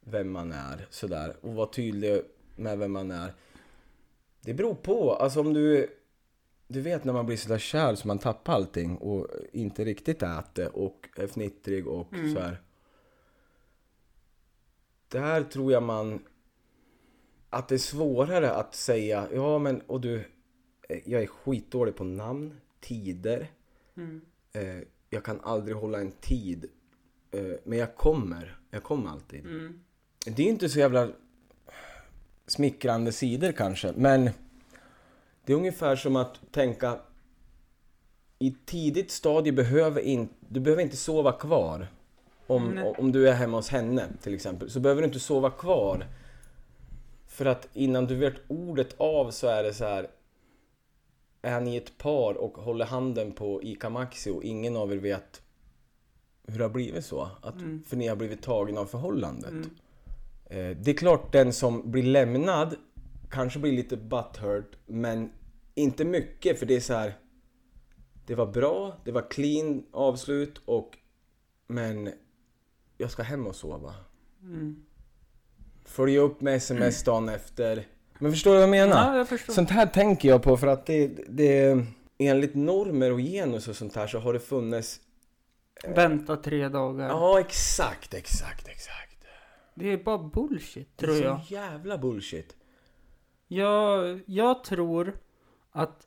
vem 0.00 0.32
man 0.32 0.52
är 0.52 0.86
sådär 0.90 1.36
och 1.40 1.54
vara 1.54 1.66
tydlig 1.66 2.22
med 2.56 2.78
vem 2.78 2.92
man 2.92 3.10
är. 3.10 3.34
Det 4.40 4.54
beror 4.54 4.74
på, 4.74 5.12
alltså 5.12 5.40
om 5.40 5.54
du 5.54 5.90
du 6.66 6.80
vet 6.80 7.04
när 7.04 7.12
man 7.12 7.26
blir 7.26 7.36
sådär 7.36 7.58
kär 7.58 7.94
så 7.94 8.06
man 8.06 8.18
tappar 8.18 8.52
allting 8.52 8.96
och 8.96 9.26
inte 9.52 9.84
riktigt 9.84 10.22
äter 10.22 10.76
och 10.76 11.08
är 11.16 11.26
fnittrig 11.26 11.86
och 11.86 12.12
Mm. 12.12 12.34
så 12.34 12.40
här. 12.40 12.62
Där 15.08 15.42
tror 15.42 15.72
jag 15.72 15.82
man 15.82 16.24
att 17.50 17.68
det 17.68 17.74
är 17.74 17.78
svårare 17.78 18.50
att 18.50 18.74
säga 18.74 19.28
ja 19.32 19.58
men 19.58 19.80
och 19.80 20.00
du 20.00 20.24
jag 20.88 21.22
är 21.22 21.26
skitdålig 21.26 21.96
på 21.96 22.04
namn, 22.04 22.60
tider. 22.80 23.50
Mm. 23.96 24.20
Eh, 24.52 24.82
jag 25.10 25.24
kan 25.24 25.40
aldrig 25.40 25.76
hålla 25.76 26.00
en 26.00 26.12
tid. 26.12 26.66
Eh, 27.30 27.42
men 27.64 27.78
jag 27.78 27.96
kommer. 27.96 28.58
Jag 28.70 28.82
kommer 28.82 29.10
alltid. 29.10 29.40
Mm. 29.40 29.80
Det 30.24 30.42
är 30.42 30.46
inte 30.46 30.68
så 30.68 30.78
jävla 30.78 31.08
smickrande 32.46 33.12
sidor 33.12 33.52
kanske, 33.52 33.92
men 33.96 34.30
det 35.44 35.52
är 35.52 35.56
ungefär 35.56 35.96
som 35.96 36.16
att 36.16 36.40
tänka 36.50 36.98
i 38.38 38.56
tidigt 38.64 39.10
stadie 39.10 39.52
behöver 39.52 40.00
in, 40.00 40.28
du 40.48 40.60
behöver 40.60 40.82
inte 40.82 40.96
sova 40.96 41.32
kvar. 41.32 41.86
Om, 42.46 42.70
Nej. 42.70 42.94
om 42.98 43.12
du 43.12 43.28
är 43.28 43.32
hemma 43.32 43.56
hos 43.56 43.68
henne 43.68 44.04
till 44.22 44.34
exempel, 44.34 44.70
så 44.70 44.80
behöver 44.80 45.02
du 45.02 45.06
inte 45.06 45.20
sova 45.20 45.50
kvar. 45.50 46.06
För 47.26 47.46
att 47.46 47.68
innan 47.72 48.06
du 48.06 48.14
vet 48.14 48.34
ordet 48.48 48.94
av 49.00 49.30
så 49.30 49.46
är 49.46 49.62
det 49.62 49.74
så 49.74 49.84
här. 49.84 50.08
Är 51.48 51.60
ni 51.60 51.76
ett 51.76 51.98
par 51.98 52.34
och 52.34 52.58
håller 52.58 52.84
handen 52.84 53.32
på 53.32 53.62
ICA 53.62 53.90
Maxi 53.90 54.30
och 54.30 54.44
ingen 54.44 54.76
av 54.76 54.92
er 54.92 54.96
vet 54.96 55.42
hur 56.46 56.58
det 56.58 56.64
har 56.64 56.70
blivit 56.70 57.04
så? 57.04 57.30
Att, 57.42 57.54
Mm. 57.54 57.82
För 57.82 57.96
ni 57.96 58.08
har 58.08 58.16
blivit 58.16 58.42
tagna 58.42 58.80
av 58.80 58.86
förhållandet. 58.86 59.50
Mm. 59.50 59.70
Eh, 60.46 60.76
Det 60.76 60.90
är 60.90 60.94
klart 60.94 61.32
den 61.32 61.52
som 61.52 61.90
blir 61.90 62.02
lämnad 62.02 62.76
kanske 63.30 63.58
blir 63.58 63.72
lite 63.72 63.96
butthurt 63.96 64.76
men 64.86 65.32
inte 65.74 66.04
mycket 66.04 66.58
för 66.58 66.66
det 66.66 66.76
är 66.76 66.80
så 66.80 66.94
här. 66.94 67.18
Det 68.26 68.34
var 68.34 68.46
bra, 68.46 68.96
det 69.04 69.12
var 69.12 69.30
clean 69.30 69.86
avslut 69.92 70.60
och 70.64 70.98
men 71.66 72.10
jag 72.98 73.10
ska 73.10 73.22
hem 73.22 73.46
och 73.46 73.56
sova. 73.56 73.94
Mm. 74.42 74.84
Följa 75.84 76.20
upp 76.20 76.40
med 76.40 76.54
sms 76.54 77.02
dagen 77.02 77.28
efter. 77.28 77.86
Men 78.18 78.32
förstår 78.32 78.50
du 78.50 78.56
vad 78.56 78.62
jag 78.62 78.70
menar? 78.70 79.12
Ja, 79.12 79.18
jag 79.18 79.28
förstår. 79.28 79.52
Sånt 79.52 79.70
här 79.70 79.86
tänker 79.86 80.28
jag 80.28 80.42
på 80.42 80.56
för 80.56 80.66
att 80.66 80.86
det, 80.86 81.06
det 81.28 81.84
enligt 82.18 82.54
normer 82.54 83.12
och 83.12 83.20
genus 83.20 83.68
och 83.68 83.76
sånt 83.76 83.96
här 83.96 84.06
så 84.06 84.18
har 84.18 84.32
det 84.32 84.40
funnits 84.40 85.00
Vänta 85.86 86.36
tre 86.36 86.68
dagar. 86.68 87.08
Ja 87.08 87.40
exakt, 87.40 88.14
exakt, 88.14 88.68
exakt. 88.68 89.24
Det 89.74 89.92
är 89.92 89.96
bara 89.96 90.18
bullshit, 90.18 90.96
tror 90.96 91.12
det 91.12 91.18
är 91.18 91.24
jag. 91.24 91.44
så 91.44 91.54
jävla 91.54 91.98
bullshit. 91.98 92.56
jag. 93.48 94.20
Jag 94.26 94.64
tror 94.64 95.18
att 95.72 96.06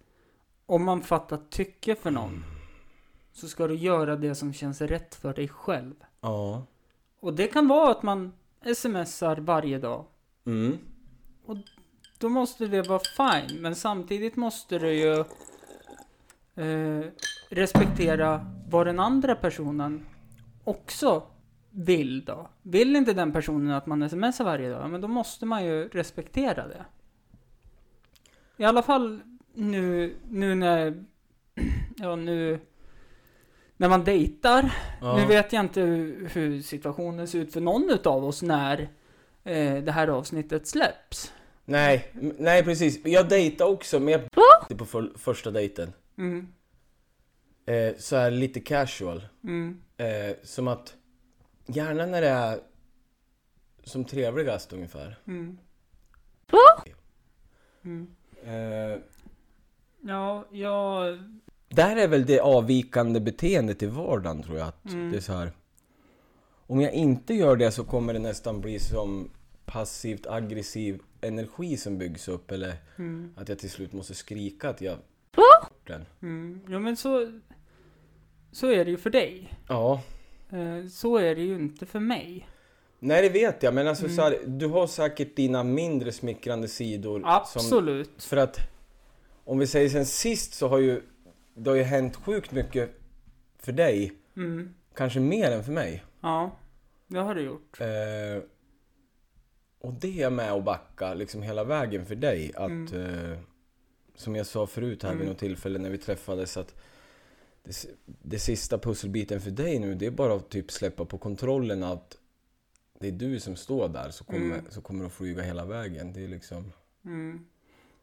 om 0.65 0.84
man 0.84 1.01
fattar 1.01 1.39
tycke 1.50 1.96
för 1.96 2.12
någon 2.12 2.44
så 3.32 3.48
ska 3.48 3.68
du 3.68 3.75
göra 3.75 4.15
det 4.15 4.36
som 4.36 4.53
känns 4.53 4.82
rätt 4.82 5.15
för 5.15 5.34
dig 5.34 5.48
själv. 5.48 5.96
Ja. 6.22 6.65
Och 7.20 7.34
det 7.34 7.48
kan 7.48 7.68
vara 7.68 7.91
att 7.91 8.03
man 8.03 8.34
smsar 8.75 9.36
varje 9.36 9.80
dag. 9.80 10.06
Mm. 10.46 10.77
Då 12.21 12.29
måste 12.29 12.67
det 12.67 12.81
vara 12.81 12.99
fine, 12.99 13.61
men 13.61 13.75
samtidigt 13.75 14.35
måste 14.35 14.79
du 14.79 14.93
ju 14.93 15.19
eh, 16.55 17.05
respektera 17.49 18.45
vad 18.69 18.87
den 18.87 18.99
andra 18.99 19.35
personen 19.35 20.05
också 20.63 21.23
vill 21.69 22.25
då. 22.25 22.49
Vill 22.61 22.95
inte 22.95 23.13
den 23.13 23.33
personen 23.33 23.71
att 23.71 23.85
man 23.85 24.09
smsar 24.09 24.43
varje 24.43 24.69
dag, 24.69 24.89
men 24.89 25.01
då 25.01 25.07
måste 25.07 25.45
man 25.45 25.65
ju 25.65 25.87
respektera 25.87 26.67
det. 26.67 26.85
I 28.57 28.63
alla 28.63 28.81
fall 28.81 29.21
nu, 29.53 30.15
nu 30.29 30.55
när, 30.55 31.03
ja 31.97 32.15
nu, 32.15 32.59
när 33.77 33.89
man 33.89 34.03
dejtar. 34.03 34.73
Ja. 35.01 35.17
Nu 35.17 35.25
vet 35.25 35.53
jag 35.53 35.65
inte 35.65 35.81
hur, 35.81 36.61
situationen 36.61 37.27
ser 37.27 37.39
ut 37.39 37.53
för 37.53 37.61
någon 37.61 37.89
utav 37.89 38.25
oss 38.25 38.41
när 38.41 38.89
eh, 39.43 39.83
det 39.83 39.91
här 39.91 40.07
avsnittet 40.07 40.67
släpps. 40.67 41.33
Nej, 41.71 42.11
nej 42.37 42.63
precis. 42.63 43.05
Jag 43.05 43.29
dejtar 43.29 43.65
också 43.65 43.99
men 43.99 44.11
jag 44.11 44.21
det 44.69 44.75
på 44.75 44.85
för, 44.85 45.11
första 45.15 45.51
dejten. 45.51 45.93
Mm, 46.17 46.47
Eh, 47.65 47.93
så 47.97 48.15
här 48.15 48.31
lite 48.31 48.59
casual. 48.59 49.25
mm, 49.43 49.81
Eh, 49.97 50.35
som 50.43 50.67
att 50.67 50.93
Gärna 51.65 52.05
när 52.05 52.21
det 52.21 52.27
är 52.29 52.59
som 53.83 54.05
trevligast 54.05 54.73
ungefär. 54.73 55.19
Mm. 55.27 55.57
Mm. 57.83 58.07
Eh, 58.45 58.99
Ja, 60.03 60.45
jag... 60.51 61.19
där 61.69 61.95
är 61.95 62.07
väl 62.07 62.25
det 62.25 62.39
avvikande 62.39 63.19
beteendet 63.19 63.83
i 63.83 63.85
vardagen 63.85 64.43
tror 64.43 64.57
jag. 64.57 64.67
Att 64.67 64.85
Mm. 64.85 65.11
det 65.11 65.17
är 65.17 65.21
så 65.21 65.33
här. 65.33 65.51
Om 66.67 66.81
jag 66.81 66.93
inte 66.93 67.33
gör 67.33 67.55
det 67.55 67.71
så 67.71 67.83
kommer 67.83 68.13
det 68.13 68.19
nästan 68.19 68.61
bli 68.61 68.79
som 68.79 69.29
passivt 69.71 70.27
aggressiv 70.27 71.01
energi 71.21 71.77
som 71.77 71.97
byggs 71.97 72.27
upp. 72.27 72.51
Eller 72.51 72.73
Mm. 72.97 73.33
att 73.35 73.49
jag 73.49 73.59
till 73.59 73.69
slut 73.69 73.93
måste 73.93 74.13
skrika 74.13 74.69
att 74.69 74.81
jag... 74.81 74.97
Mm. 76.21 76.61
Ja, 76.69 76.79
men 76.79 76.97
så... 76.97 77.39
Så 78.51 78.67
är 78.71 78.85
det 78.85 78.91
ju 78.91 78.97
för 78.97 79.09
dig. 79.09 79.53
Ja. 79.67 80.01
Eh, 80.51 80.87
Så 80.89 81.17
är 81.17 81.35
det 81.35 81.41
ju 81.41 81.55
inte 81.55 81.85
för 81.85 81.99
mig. 81.99 82.47
Nej 82.99 83.21
det 83.21 83.29
vet 83.29 83.63
jag 83.63 83.73
men 83.73 83.87
alltså 83.87 84.03
Mm. 84.05 84.15
så 84.15 84.21
här, 84.21 84.37
du 84.47 84.67
har 84.67 84.87
säkert 84.87 85.35
dina 85.35 85.63
mindre 85.63 86.11
smickrande 86.11 86.67
sidor. 86.67 87.19
Som, 87.19 87.29
Absolut. 87.29 88.23
för 88.23 88.37
att 88.37 88.57
om 89.43 89.59
vi 89.59 89.67
säger 89.67 89.89
sen 89.89 90.05
sist 90.05 90.53
så 90.53 90.67
har 90.67 90.77
ju 90.79 91.01
det 91.53 91.69
har 91.69 91.77
ju 91.77 91.83
hänt 91.83 92.15
sjukt 92.15 92.51
mycket 92.51 92.89
för 93.59 93.71
dig. 93.71 94.11
Mm. 94.35 94.73
Kanske 94.95 95.19
mer 95.19 95.51
än 95.51 95.63
för 95.63 95.71
mig. 95.71 96.03
Ja, 96.21 96.51
det 97.07 97.19
har 97.19 97.35
du 97.35 97.41
gjort. 97.41 97.81
Eh, 97.81 98.43
och 99.81 99.93
det 99.93 100.21
är 100.21 100.29
med 100.29 100.51
att 100.51 100.63
backa 100.63 101.13
liksom 101.13 101.41
hela 101.41 101.63
vägen 101.63 102.05
för 102.05 102.15
dig. 102.15 102.51
Att, 102.55 102.93
eh, 102.93 103.38
som 104.15 104.35
jag 104.35 104.45
sa 104.45 104.67
förut 104.67 105.03
här 105.03 105.09
vid 105.09 105.17
Mm. 105.21 105.27
något 105.29 105.38
tillfälle 105.39 105.79
när 105.79 105.89
vi 105.89 105.97
träffades 105.97 106.57
att 106.57 106.75
det, 107.63 107.85
det 108.05 108.39
sista 108.39 108.77
pusselbiten 108.77 109.41
för 109.41 109.51
dig 109.51 109.79
nu 109.79 109.95
det 109.95 110.05
är 110.05 110.11
bara 110.11 110.33
att 110.35 110.50
typ 110.50 110.71
släppa 110.71 111.05
på 111.05 111.17
kontrollen 111.17 111.83
att 111.83 112.17
det 113.00 113.07
är 113.07 113.11
du 113.11 113.39
som 113.39 113.55
står 113.55 113.88
där 113.89 114.09
så 114.09 114.23
kommer, 114.23 114.39
Mm. 114.55 114.65
så 114.69 114.81
kommer 114.81 115.00
du 115.00 115.05
att 115.05 115.13
flyga 115.13 115.41
hela 115.41 115.65
vägen. 115.65 116.13
Det 116.13 116.23
är 116.23 116.27
liksom... 116.27 116.71
Mm. 117.05 117.45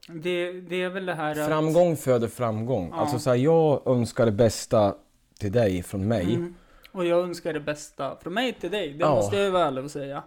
Det, 0.09 0.53
det 0.61 0.83
är 0.83 0.89
väl 0.89 1.07
det 1.07 1.15
här 1.15 1.31
att... 1.41 1.47
Framgång 1.49 1.97
föder 1.97 2.29
framgång. 2.29 2.89
Ja. 2.91 2.97
Alltså 2.97 3.19
så 3.19 3.31
här, 3.31 3.37
jag 3.37 3.87
önskar 3.87 4.27
det 4.27 4.33
bästa 4.33 4.95
till 5.39 5.53
dig 5.53 5.83
från 5.83 6.09
mig. 6.09 6.35
Mm. 6.35 6.55
Och 6.93 7.05
jag 7.07 7.19
önskar 7.25 7.53
det 7.53 7.61
bästa 7.61 8.17
från 8.23 8.35
mig 8.35 8.53
till 8.61 8.71
dig. 8.71 8.93
Det 8.93 8.99
Ja. 8.99 9.15
måste 9.15 9.37
jag 9.37 9.45
ju 9.45 9.51
vara 9.51 9.67
ärlig 9.67 9.85
och 9.85 9.91
säga. 9.91 10.23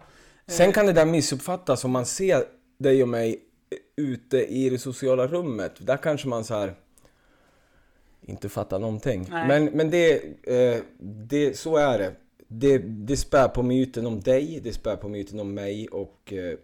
Sen 0.52 0.72
kan 0.72 0.86
det 0.86 0.94
där 0.94 1.06
missuppfattas 1.06 1.86
om 1.86 1.92
man 1.92 2.06
ser 2.06 2.44
dig 2.78 3.04
och 3.04 3.10
mig 3.10 3.40
ute 3.96 4.38
i 4.38 4.70
det 4.70 4.78
sociala 4.78 5.28
rummet. 5.28 5.72
Där 5.78 5.98
kanske 5.98 6.28
man 6.28 6.44
så 6.44 6.54
här 6.54 6.74
inte 8.22 8.50
fattar 8.50 8.80
någonting. 8.80 9.28
Nej. 9.30 9.48
Men, 9.48 9.66
men 9.66 9.90
det, 9.90 10.14
eh, 10.44 10.82
det, 11.00 11.58
så 11.58 11.78
är 11.78 12.00
det. 12.00 12.16
det. 12.48 12.78
Det 12.78 13.18
spär 13.18 13.48
på 13.48 13.64
myten 13.64 14.06
om 14.06 14.20
dig, 14.20 14.60
det 14.64 14.74
spär 14.74 14.96
på 14.96 15.10
myten 15.10 15.40
om 15.40 15.54
mig 15.54 15.88
och 15.88 16.34
eh, 16.34 16.58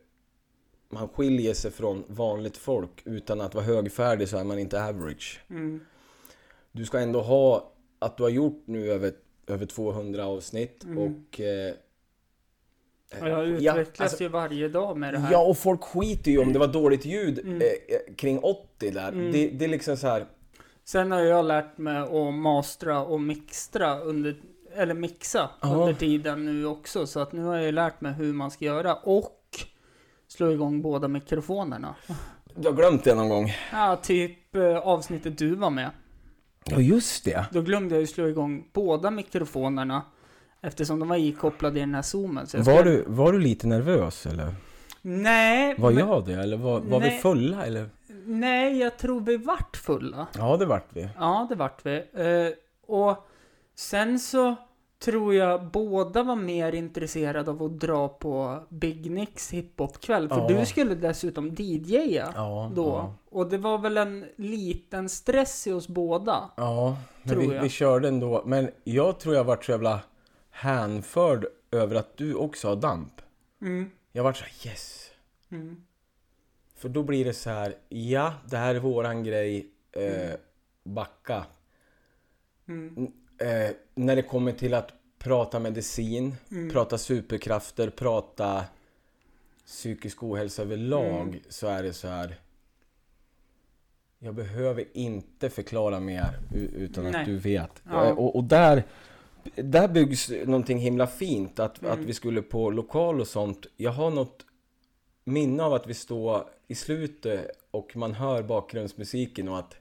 man 0.89 1.08
skiljer 1.08 1.53
sig 1.53 1.72
från 1.72 2.03
vanligt 2.08 2.58
folk. 2.58 3.01
Utan 3.06 3.41
att 3.41 3.56
vara 3.56 3.65
högfärdig 3.65 4.29
så 4.29 4.38
är 4.38 4.44
man 4.44 4.60
inte 4.60 4.84
average. 4.84 5.41
Mm. 5.50 5.79
Du 6.72 6.86
ska 6.86 7.00
ändå 7.00 7.22
ha 7.22 7.74
att 8.00 8.17
du 8.17 8.24
har 8.24 8.29
gjort 8.29 8.63
nu 8.65 8.91
över, 8.91 9.12
över 9.48 9.65
200 9.65 10.25
avsnitt 10.25 10.84
Mm. 10.84 10.98
och 10.98 11.41
eh, 11.41 11.74
Och 13.22 13.28
jag 13.30 13.40
ja, 13.62 13.72
utvecklas 13.72 14.00
alltså- 14.12 14.24
ju 14.24 14.30
varje 14.30 14.70
dag 14.70 14.98
med 14.98 15.14
det 15.14 15.20
här. 15.20 15.32
Ja, 15.32 15.46
och 15.46 15.58
folk 15.58 15.84
skiter 15.84 16.32
ju 16.32 16.38
om 16.40 16.54
det 16.54 16.60
var 16.60 16.68
dåligt 16.68 17.06
ljud 17.06 17.40
Mm. 17.40 17.56
eh, 17.56 17.62
eh, 17.62 18.16
kring 18.16 18.40
80 18.40 18.90
där. 18.92 19.08
Mm. 19.12 19.32
Det, 19.32 19.48
det 19.48 19.66
är 19.66 19.70
liksom 19.70 19.98
så 19.98 20.08
här. 20.08 20.26
Sen 20.84 21.12
har 21.12 21.20
jag 21.22 21.46
lärt 21.46 21.78
mig 21.78 21.98
att 21.98 22.34
mastra 22.34 23.04
och 23.04 23.22
mixtra 23.22 24.00
under, 24.00 24.36
eller 24.76 24.94
mixa 24.94 25.50
Ja. 25.62 25.68
under 25.68 25.94
tiden 25.94 26.46
nu 26.46 26.66
också. 26.66 27.08
Så 27.08 27.20
att 27.20 27.32
nu 27.32 27.44
har 27.44 27.56
jag 27.58 27.74
lärt 27.74 28.02
mig 28.02 28.14
hur 28.14 28.34
man 28.34 28.52
ska 28.52 28.66
göra 28.66 28.96
och 28.96 29.40
slå 30.28 30.52
igång 30.52 30.82
båda 30.82 31.08
mikrofonerna. 31.08 31.96
Du 32.56 32.68
har 32.68 32.76
glömt 32.76 33.04
det 33.04 33.16
någon 33.16 33.30
gång? 33.30 33.54
Ja, 33.72 33.96
typ 34.03 34.55
eh, 34.55 34.77
avsnittet 34.77 35.38
du 35.38 35.55
var 35.55 35.70
med. 35.70 35.90
Ja, 36.66 36.79
just 36.79 37.25
det. 37.25 37.46
Då 37.51 37.62
glömde 37.62 37.96
jag 37.96 38.01
ju 38.01 38.08
slå 38.08 38.27
igång 38.27 38.70
båda 38.74 39.12
mikrofonerna. 39.12 40.01
Eftersom 40.61 41.00
de 41.00 41.07
var 41.09 41.15
ikopplade 41.17 41.77
i 41.77 41.79
den 41.79 41.96
här 41.96 42.01
zoomen. 42.01 42.48
Så 42.48 42.57
jag 42.57 42.63
Var 42.63 42.74
ska- 42.74 42.83
du, 42.83 43.03
var 43.07 43.31
du 43.33 43.39
lite 43.39 43.67
nervös 43.67 44.25
eller? 44.25 44.55
Nej, 45.01 45.75
Var 45.77 45.91
men- 45.91 46.07
jag 46.07 46.25
det? 46.25 46.33
Eller 46.33 46.57
var, 46.57 46.79
var 46.79 47.00
vi 47.00 47.09
fulla 47.09 47.65
eller? 47.65 47.89
nej, 48.25 48.77
jag 48.77 48.98
tror 48.98 49.22
vi 49.22 49.37
vart 49.37 49.77
fulla. 49.77 50.27
Ja, 50.37 50.57
det 50.57 50.65
vart 50.65 50.87
vi. 50.93 51.09
Ja, 51.20 51.46
det 51.50 51.55
vart 51.55 51.85
vi. 51.85 51.96
Eh, 51.98 52.53
och 52.96 53.27
sen 53.75 54.20
så 54.20 54.55
tror 55.05 55.35
jag 55.35 55.65
båda 55.72 56.24
var 56.24 56.35
mer 56.35 56.72
intresserade 56.75 57.51
av 57.51 57.63
att 57.63 57.79
dra 57.79 58.07
på 58.07 58.63
Big 58.70 59.11
Nicks 59.11 59.51
hiphopkväll. 59.53 60.29
För 60.29 60.37
Ja. 60.51 60.59
du 60.59 60.65
skulle 60.65 60.96
dessutom 60.96 61.50
DJa 61.57 62.31
Ja, 62.35 62.72
då. 62.75 62.87
ja. 62.87 63.13
Och 63.29 63.50
det 63.50 63.57
var 63.57 63.77
väl 63.77 63.98
en 63.98 64.25
liten 64.35 65.09
stress 65.09 65.67
i 65.67 65.72
oss 65.72 65.87
båda. 65.87 66.50
Ja, 66.57 66.98
men 67.24 67.33
Tror 67.33 67.41
vi, 67.50 67.55
jag. 67.55 67.61
vi 67.63 67.70
körde 67.70 68.07
ändå. 68.07 68.43
Men 68.46 68.70
jag 68.83 69.20
tror 69.20 69.35
jag 69.35 69.43
vart 69.43 69.65
så 69.65 69.72
jävla 69.72 70.00
hänförd 70.57 71.46
över 71.72 71.96
att 71.96 72.17
du 72.17 72.33
också 72.33 72.67
har 72.67 72.75
damp. 72.75 73.22
Mm. 73.61 73.91
Jag 74.11 74.24
vart 74.24 74.37
så 74.37 74.43
här, 74.43 74.67
yes. 74.72 75.11
Mm. 75.50 75.83
För 76.75 76.89
då 76.89 77.03
blir 77.03 77.25
det 77.25 77.33
så 77.33 77.50
här, 77.50 77.75
ja, 77.89 78.33
det 78.50 78.57
här 78.57 78.75
är 78.75 78.79
våran 78.79 79.24
grej. 79.24 79.67
Eh, 79.91 80.33
backa. 80.83 81.46
Mm. 82.67 83.11
Eh, 83.37 83.70
när 83.96 84.15
det 84.15 84.22
kommer 84.22 84.51
till 84.51 84.74
att 84.74 84.93
prata 85.20 85.59
medicin, 85.59 86.35
Mm. 86.51 86.70
prata 86.70 86.98
superkrafter, 86.98 87.89
prata 87.89 88.65
psykisk 89.65 90.24
ohälsa 90.24 90.61
överlag 90.61 91.27
Mm. 91.27 91.39
så 91.50 91.67
är 91.67 91.83
det 91.83 91.93
så 91.93 92.07
här. 92.07 92.39
Jag 94.20 94.35
behöver 94.35 94.85
inte 94.98 95.50
förklara 95.50 96.00
mer 96.00 96.39
utan 96.53 97.03
Nej. 97.03 97.15
att 97.15 97.25
du 97.25 97.37
vet. 97.37 97.81
Ja. 97.83 98.05
Eh, 98.05 98.11
Och, 98.17 98.35
och 98.35 98.43
där, 98.43 98.83
där 99.55 99.88
byggs 99.88 100.29
någonting 100.29 100.77
himla 100.77 101.07
fint. 101.07 101.60
Att, 101.60 101.79
Mm. 101.81 101.92
att 101.92 102.00
vi 102.05 102.14
skulle 102.14 102.42
på 102.42 102.70
lokal 102.70 103.22
och 103.22 103.27
sånt. 103.27 103.68
Jag 103.77 103.92
har 103.92 104.12
något 104.12 104.46
minne 105.24 105.64
av 105.64 105.74
att 105.74 105.88
vi 105.88 105.94
står 105.94 106.50
i 106.68 106.75
slutet 106.75 107.51
och 107.72 107.96
man 107.96 108.14
hör 108.14 108.44
bakgrundsmusiken 108.44 109.48
och 109.50 109.60
att 109.60 109.75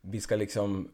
vi 0.00 0.20
ska 0.20 0.36
liksom 0.36 0.88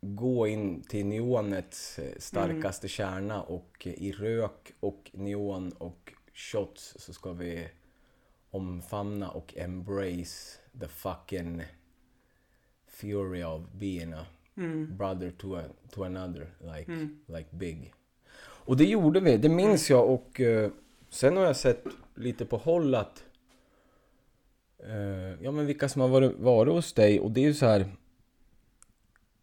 gå 0.00 0.46
in 0.46 0.82
till 0.82 1.06
neonets 1.06 1.98
eh, 1.98 2.12
starkaste 2.18 2.88
kärna 2.88 3.42
och 3.42 3.86
i 3.86 4.12
rök 4.12 4.72
och 4.80 5.10
neon 5.14 5.72
och 5.72 6.12
shots 6.34 6.94
så 6.98 7.12
ska 7.12 7.32
vi 7.32 7.68
omfamna 8.50 9.30
och 9.30 9.54
embrace 9.56 10.58
the 10.80 10.88
fucking 10.88 11.62
fury 12.86 13.44
of 13.44 13.62
being 13.72 14.12
a 14.12 14.26
Mm. 14.58 14.96
brother 14.96 15.30
to, 15.30 15.56
a, 15.56 15.62
to 15.92 16.04
another 16.04 16.46
like, 16.60 16.92
Mm. 16.92 17.18
like 17.26 17.48
big. 17.50 17.92
Och 18.40 18.76
det 18.76 18.84
gjorde 18.84 19.20
vi, 19.20 19.36
det 19.36 19.48
minns 19.48 19.90
jag 19.90 20.10
och 20.10 20.40
eh, 20.40 20.70
sen 21.08 21.36
har 21.36 21.44
jag 21.44 21.56
sett 21.56 21.84
lite 22.14 22.44
på 22.46 22.56
håll 22.56 22.94
att 22.94 23.24
eh, 24.78 25.42
ja 25.44 25.50
men 25.50 25.66
vilka 25.66 25.88
som 25.88 26.00
har 26.00 26.08
varit, 26.08 26.38
varit 26.38 26.72
hos 26.72 26.92
dig 26.92 27.20
och 27.20 27.30
det 27.30 27.40
är 27.40 27.44
ju 27.44 27.54
så 27.54 27.66
här 27.66 27.86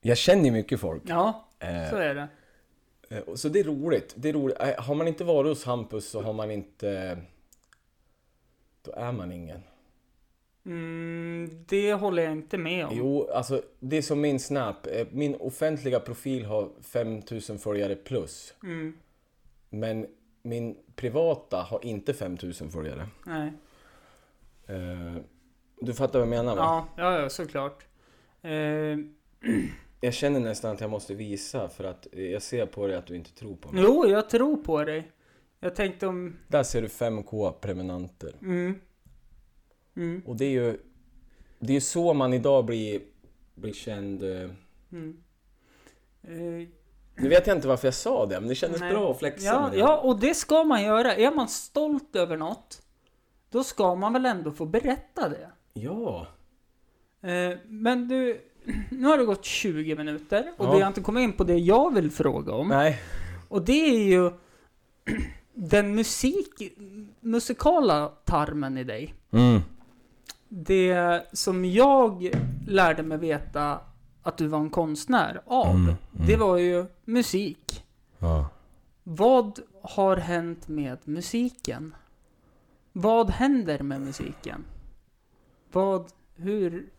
jag 0.01 0.17
känner 0.17 0.45
ju 0.45 0.51
mycket 0.51 0.79
folk. 0.79 1.03
Ja, 1.05 1.41
Eh, 1.59 1.89
så 1.89 1.95
är 1.95 2.15
det. 2.15 2.27
Eh, 3.09 3.33
Så 3.35 3.49
det 3.49 3.59
är 3.59 3.63
roligt. 3.63 4.13
Det 4.17 4.29
är 4.29 4.33
roligt. 4.33 4.57
Eh, 4.59 4.83
Har 4.83 4.95
man 4.95 5.07
inte 5.07 5.23
varit 5.23 5.49
hos 5.49 5.63
Hampus 5.65 6.09
så 6.09 6.21
har 6.21 6.33
man 6.33 6.51
inte... 6.51 7.17
Då 8.81 8.91
är 8.91 9.11
man 9.11 9.31
ingen. 9.31 9.61
Mm, 10.65 11.49
det 11.67 11.93
håller 11.93 12.23
jag 12.23 12.31
inte 12.31 12.57
med 12.57 12.85
om. 12.85 12.97
Jo, 12.97 13.29
alltså 13.33 13.61
det 13.79 13.97
är 13.97 14.01
som 14.01 14.21
min 14.21 14.39
Snap. 14.39 14.87
Eh, 14.87 15.07
Min 15.11 15.35
offentliga 15.35 15.99
profil 15.99 16.45
har 16.45 16.69
5000 16.81 17.59
följare 17.59 17.95
plus. 17.95 18.53
Mm. 18.63 18.93
Men 19.69 20.07
min 20.41 20.77
privata 20.95 21.57
har 21.57 21.85
inte 21.85 22.13
5000 22.13 22.71
följare. 22.71 23.07
Nej. 23.25 23.51
Eh, 24.67 25.15
Du 25.81 25.93
fattar 25.93 26.19
vad 26.19 26.27
jag 26.27 26.29
menar 26.29 26.55
va? 26.55 26.87
Ja, 26.97 27.21
ja, 27.21 27.29
såklart. 27.29 27.85
Eh, 28.41 28.51
Jag 30.01 30.13
känner 30.13 30.39
nästan 30.39 30.71
att 30.71 30.81
jag 30.81 30.89
måste 30.89 31.13
visa 31.15 31.69
för 31.69 31.83
att 31.83 32.07
jag 32.11 32.41
ser 32.41 32.65
på 32.65 32.87
dig 32.87 32.95
att 32.95 33.07
du 33.07 33.15
inte 33.15 33.31
tror 33.35 33.55
på 33.55 33.71
mig. 33.71 33.83
jo, 33.83 34.05
jag 34.07 34.29
tror 34.29 34.57
på 34.57 34.83
dig. 34.83 35.11
Jag 35.59 35.75
tänkte 35.75 36.07
om... 36.07 36.35
Där 36.47 36.63
ser 36.63 36.81
du 36.81 36.87
5K 36.87 37.51
prenumeranter. 37.51 38.33
Mm. 38.41 38.79
Mm. 39.95 40.21
Och 40.25 40.35
det 40.35 40.45
är 40.45 40.49
ju... 40.49 40.77
Det 41.59 41.75
är 41.75 41.79
så 41.79 42.13
man 42.13 42.33
idag 42.33 42.65
blir, 42.65 43.01
blir 43.55 43.73
känd. 43.73 44.23
eh, 44.23 44.49
Mm. 44.91 45.17
Eh, 46.23 46.67
Nu 47.15 47.29
vet 47.29 47.47
jag 47.47 47.57
inte 47.57 47.67
varför 47.67 47.87
jag 47.87 47.93
sa 47.93 48.25
det, 48.25 48.39
men 48.39 48.49
det 48.49 48.55
kändes 48.55 48.81
nej. 48.81 48.91
bra 48.93 49.11
att 49.11 49.19
flexa 49.19 49.45
ja, 49.45 49.61
med 49.61 49.71
det. 49.71 49.77
ja, 49.77 49.97
och 49.97 50.19
det 50.19 50.33
ska 50.33 50.63
man 50.63 50.83
göra. 50.83 51.15
Är 51.15 51.31
man 51.35 51.47
stolt 51.47 52.15
över 52.15 52.37
något, 52.37 52.81
då 53.49 53.63
ska 53.63 53.95
man 53.95 54.13
väl 54.13 54.25
ändå 54.25 54.51
få 54.51 54.65
berätta 54.65 55.29
det. 55.29 55.49
Ja. 55.73 56.27
Eh, 57.21 57.57
men 57.67 58.07
du, 58.07 58.41
nu 58.91 59.07
har 59.07 59.17
det 59.17 59.25
gått 59.25 59.45
20 59.45 59.95
minuter 59.95 60.53
och 60.57 60.65
Ja. 60.65 60.73
vi 60.75 60.81
har 60.81 60.87
inte 60.87 61.01
kommit 61.01 61.21
in 61.21 61.33
på 61.33 61.43
det 61.43 61.57
jag 61.57 61.93
vill 61.93 62.11
fråga 62.11 62.53
om. 62.53 62.67
Nej. 62.67 63.01
Och 63.49 63.61
det 63.61 63.89
är 63.95 64.03
ju 64.03 64.31
den 65.53 65.95
musik, 65.95 66.73
musikala 67.19 68.07
tarmen 68.07 68.77
i 68.77 68.83
dig. 68.83 69.13
Mm. 69.31 69.61
Det 70.49 71.23
som 71.33 71.65
jag 71.65 72.29
lärde 72.67 73.03
mig 73.03 73.17
veta 73.17 73.79
att 74.23 74.37
du 74.37 74.47
var 74.47 74.59
en 74.59 74.69
konstnär 74.69 75.41
av, 75.45 75.75
Mm, 75.75 75.83
mm. 75.83 75.97
det 76.27 76.35
var 76.35 76.57
ju 76.57 76.85
musik. 77.05 77.83
Ja. 78.19 78.49
Vad 79.03 79.59
har 79.81 80.17
hänt 80.17 80.67
med 80.67 80.97
musiken? 81.03 81.95
Vad 82.93 83.29
händer 83.29 83.79
med 83.79 84.01
musiken? 84.01 84.65
Vad, 85.71 86.05
hur... 86.35 86.89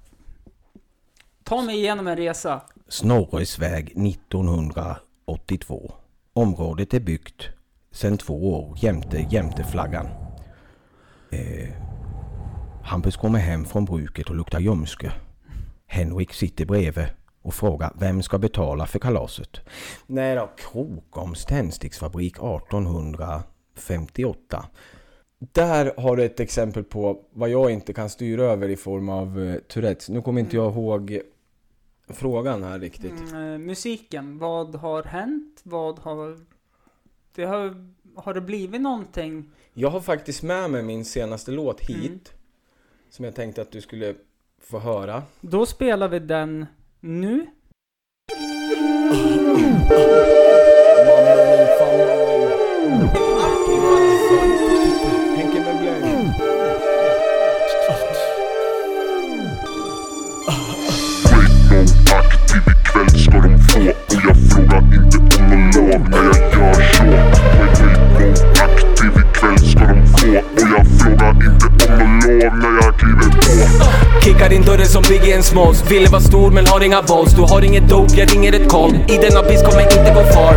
Ta 1.43 1.63
mig 1.63 1.77
igenom 1.77 2.07
en 2.07 2.17
resa. 2.17 2.61
Snorresväg 2.89 3.85
1982. 4.09 5.93
Området 6.33 6.95
är 6.95 7.01
byggt 7.01 7.49
sedan 7.91 8.19
två 8.19 8.55
år 8.55 8.79
jämte, 8.83 9.27
jämte 9.31 9.65
flaggan. 9.65 10.07
Eh, 11.31 11.69
Hampus 12.87 13.17
kommer 13.17 13.39
hem 13.39 13.65
från 13.65 13.85
bruket 13.85 14.31
och 14.31 14.37
luktar 14.37 14.61
ljumske. 14.61 15.13
Henrik 15.87 16.33
sitter 16.33 16.65
bredvid 16.65 17.07
och 17.43 17.55
frågar 17.55 17.93
vem 17.99 18.23
ska 18.23 18.39
betala 18.39 18.87
för 18.87 18.99
kalaset? 18.99 19.61
Nej 20.07 20.35
då, 20.35 20.51
Krokoms 20.57 21.45
tändsticksfabrik 21.45 22.37
1858. 22.37 24.67
Där 25.39 25.93
har 25.97 26.17
du 26.17 26.25
ett 26.25 26.41
exempel 26.41 26.85
på 26.85 27.23
vad 27.33 27.51
jag 27.51 27.71
inte 27.71 27.93
kan 27.93 28.11
styra 28.11 28.43
över 28.43 28.69
i 28.69 28.77
form 28.77 29.09
av 29.09 29.39
uh, 29.39 29.59
Tourettes. 29.59 30.09
Nu 30.09 30.23
kommer 30.23 30.41
inte 30.41 30.57
jag 30.57 30.73
ihåg 30.73 31.21
frågan 32.09 32.63
här 32.63 32.79
riktigt. 32.79 33.33
Mm, 33.33 33.53
eh, 33.53 33.59
musiken, 33.59 34.39
vad 34.39 34.75
har 34.75 35.03
hänt? 35.03 35.61
Vad 35.63 35.99
har... 35.99 36.41
Det 37.35 37.45
har... 37.45 37.87
Har 38.17 38.35
det 38.35 38.41
blivit 38.41 38.81
någonting? 38.81 39.51
Jag 39.75 39.91
har 39.91 40.01
faktiskt 40.01 40.43
med 40.43 40.71
mig 40.71 40.83
min 40.83 41.05
senaste 41.05 41.51
låt 41.51 41.81
hit. 41.81 41.99
Mm. 41.99 42.21
Som 43.17 43.25
jag 43.25 43.35
tänkte 43.35 43.63
att 43.63 43.71
du 43.73 43.81
skulle 43.81 44.15
få 44.61 44.79
höra. 44.79 45.23
Då 45.41 45.67
spelar 45.67 46.09
vi 46.09 46.19
den 46.19 46.67
nu. 47.01 47.47
Jag 50.97 51.07
när 51.07 51.37
gör 51.47 51.67
så 64.49 64.61
Rainbow 65.41 65.91
aktiv 68.63 69.13
ikväll 69.21 69.59
ska 69.59 69.81
de 69.81 70.07
få 70.07 70.56
jag 70.77 70.87
frågar 71.01 71.31
inte 71.31 71.67
om 71.93 72.19
nån 72.19 72.39
lov 72.39 72.57
när 72.59 72.85
jag 72.85 72.99
kliver 72.99 73.31
på. 73.31 74.21
Kickar 74.25 74.53
in 74.53 74.63
dörren 74.63 74.87
som 74.87 75.03
Biggie 75.03 75.43
Smalls. 75.43 75.91
Ville 75.91 76.09
vara 76.09 76.21
stor 76.21 76.51
men 76.51 76.67
har 76.67 76.85
inga 76.85 77.03
balls. 77.03 77.33
Du 77.33 77.43
har 77.43 77.65
inget 77.65 77.89
dope, 77.89 78.15
jag 78.17 78.35
ringer 78.35 78.53
ett 78.53 78.69
call. 78.69 78.95
I 79.09 79.17
denna 79.17 79.43
biz 79.43 79.63
kommer 79.63 79.83
inte 79.83 80.13
gå 80.15 80.25
far. 80.33 80.55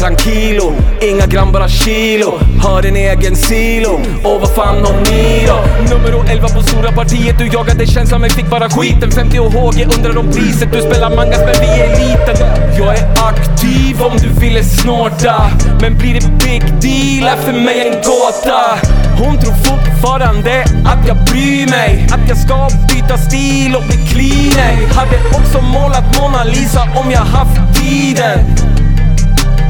Tranquilo, 0.00 0.72
inga 1.00 1.26
gram 1.26 1.52
bara 1.52 1.68
kilo. 1.68 2.38
Har 2.62 2.86
en 2.86 2.96
egen 2.96 3.36
silo. 3.36 4.00
Och 4.24 4.40
vad 4.40 4.54
fan 4.54 4.84
har 4.84 5.00
ni 5.10 5.46
då? 5.46 5.94
Nummer 5.94 6.30
11 6.30 6.48
på 6.48 6.62
stora 6.62 6.92
partiet. 6.92 7.38
Du 7.38 7.46
jagade 7.46 7.86
känslan 7.86 8.20
men 8.20 8.30
fick 8.30 8.50
bara 8.50 8.70
skiten. 8.70 9.10
50 9.10 9.38
och 9.38 9.52
HG 9.52 9.84
undrar 9.96 10.18
om 10.18 10.32
priset. 10.32 10.72
Du 10.72 10.80
spelar 10.80 11.16
mangas 11.16 11.38
men 11.38 11.54
vi 11.60 11.80
är 11.80 11.84
eliten. 11.84 12.36
Jag 12.78 12.98
är 12.98 13.04
aktiv 13.28 14.02
om 14.02 14.12
du 14.16 14.40
ville 14.40 14.64
snorta. 14.64 15.50
Men 15.80 15.98
blir 15.98 16.14
det 16.14 16.44
big 16.44 16.62
deal 16.80 17.28
är 17.32 17.36
för 17.36 17.52
mig 17.52 17.80
en 17.88 17.94
gåta. 17.94 18.78
Hon 19.24 19.38
tror 19.38 19.52
fortfarande 19.52 20.64
att 20.84 21.08
jag 21.08 21.16
bryr 21.24 21.66
mig. 21.66 22.06
Att 22.12 22.28
jag 22.28 22.38
ska 22.38 22.68
byta 22.88 23.18
stil 23.18 23.76
och 23.76 23.82
bli 23.82 23.96
cleaner. 23.96 24.94
Hade 24.94 25.18
också 25.38 25.60
målat 25.60 26.20
Mona 26.20 26.44
Lisa 26.44 26.82
om 26.82 27.10
jag 27.10 27.20
haft 27.20 27.80
tiden. 27.80 28.38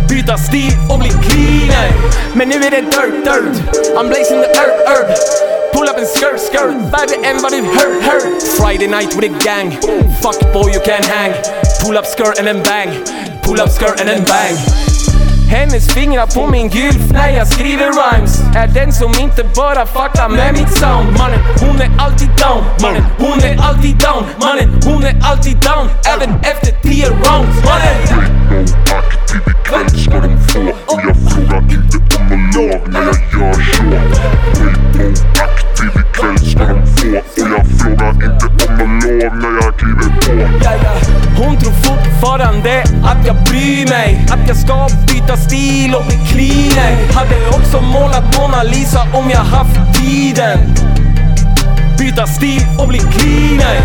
Byta 0.08 0.38
stil 0.38 0.72
och 0.90 0.98
bli 0.98 1.08
cleaner. 1.08 1.92
Men 2.34 2.48
nu 2.48 2.54
är 2.54 2.70
det 2.70 2.80
dirt 2.80 3.24
dirt. 3.24 3.74
I'm 3.96 4.08
blazing 4.08 4.40
the 4.42 4.50
earth 4.62 4.90
earth. 4.94 5.20
Pull 5.72 5.88
up 5.88 5.96
en 5.98 6.06
skirt 6.06 6.40
skirt. 6.40 6.74
Värre 6.94 7.28
än 7.28 7.42
vad 7.42 7.52
du 7.52 7.62
hört 7.62 8.02
hört 8.04 8.42
Friday 8.58 8.88
night 8.88 9.16
with 9.16 9.32
a 9.32 9.38
gang. 9.44 9.70
Fuck 10.22 10.52
boy 10.52 10.72
you 10.72 10.82
can 10.84 11.02
hang. 11.04 11.32
Pull 11.84 11.96
up 11.96 12.06
skirt 12.06 12.38
and 12.38 12.46
then 12.48 12.62
bang. 12.62 12.90
Pull 13.42 13.60
up 13.60 13.70
skirt 13.70 14.00
and 14.00 14.08
then 14.08 14.24
bang 14.24 14.91
hennes 15.52 15.94
fingrar 15.94 16.26
på 16.26 16.46
min 16.46 16.68
gylf 16.68 17.10
när 17.10 17.28
jag 17.28 17.48
skriver 17.48 17.86
rhymes. 17.86 18.40
Är 18.56 18.66
den 18.66 18.92
som 18.92 19.12
inte 19.20 19.44
bara 19.56 19.86
fuckar 19.86 20.28
med 20.28 20.52
mitt 20.52 20.72
sound. 20.78 21.18
Mannen, 21.18 21.40
hon 21.60 21.80
är 21.80 21.90
alltid 21.98 22.28
down. 22.28 22.64
Mannen, 22.82 23.04
hon 23.18 23.38
är 23.40 23.56
alltid 23.68 23.96
down. 23.96 24.24
Mannen, 24.40 24.80
hon 24.84 25.04
är 25.04 25.16
alltid 25.30 25.56
down. 25.56 25.86
Även 26.14 26.30
efter 26.52 26.72
10 26.82 27.06
rounds. 27.08 27.56
Mannen! 27.68 27.98
Aktiv 29.00 29.40
ikväll 29.52 29.90
ska 30.00 30.20
de 30.20 30.40
få 30.48 30.60
Och 30.92 31.00
jag 31.06 31.16
frågar 31.32 31.58
inte 31.58 32.11
om 32.30 32.50
någon 32.54 32.92
när 32.92 33.00
jag 33.00 33.16
gör 33.32 33.54
så 33.54 33.82
Rainbow 34.62 35.12
aktiv 35.42 35.90
ikväll 36.00 36.38
ska 36.50 36.64
de 36.64 36.86
få 36.86 37.42
Och 37.42 37.50
jag 37.50 37.66
frågar 37.78 38.32
inte 38.32 38.82
om 38.82 38.98
någon 38.98 39.00
lov 39.00 39.36
när 39.36 39.64
jag 39.64 39.78
kliver 39.78 40.20
på 40.20 40.64
ja, 40.64 40.70
ja. 40.82 40.90
Hon 41.36 41.58
tror 41.58 41.72
fortfarande 41.72 42.84
att 43.04 43.26
jag 43.26 43.36
bryr 43.44 43.88
mig 43.88 44.26
Att 44.30 44.48
jag 44.48 44.56
ska 44.56 44.88
byta 45.06 45.36
stil 45.36 45.94
och 45.94 46.04
bli 46.06 46.16
cleaner. 46.32 47.12
Hade 47.14 47.36
också 47.48 47.80
målat 47.80 48.38
Mona 48.38 48.62
Lisa 48.62 49.02
om 49.12 49.30
jag 49.30 49.38
haft 49.38 49.98
tiden 49.98 50.58
Byta 51.98 52.26
stil 52.26 52.62
och 52.78 52.88
bli 52.88 52.98
cleaner. 52.98 53.76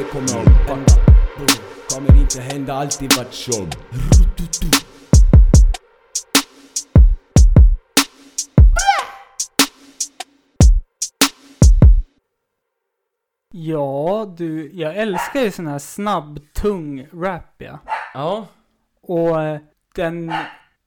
Det, 0.00 0.06
kommer 0.06 0.24
att 0.24 0.68
hända. 0.68 0.92
Kommer 1.94 2.20
inte 2.20 2.40
hända, 2.40 2.74
alltid 2.74 3.12
varit 3.16 3.34
så. 3.34 3.66
Ja, 13.52 14.34
du, 14.38 14.70
jag 14.74 14.96
älskar 14.96 15.40
ju 15.40 15.50
sån 15.50 15.66
här 15.66 15.78
snabb, 15.78 16.40
tung 16.52 17.06
rap 17.12 17.54
ja. 17.58 17.78
Ja, 18.14 18.46
Och 19.02 19.42
eh, 19.42 19.60
den, 19.94 20.32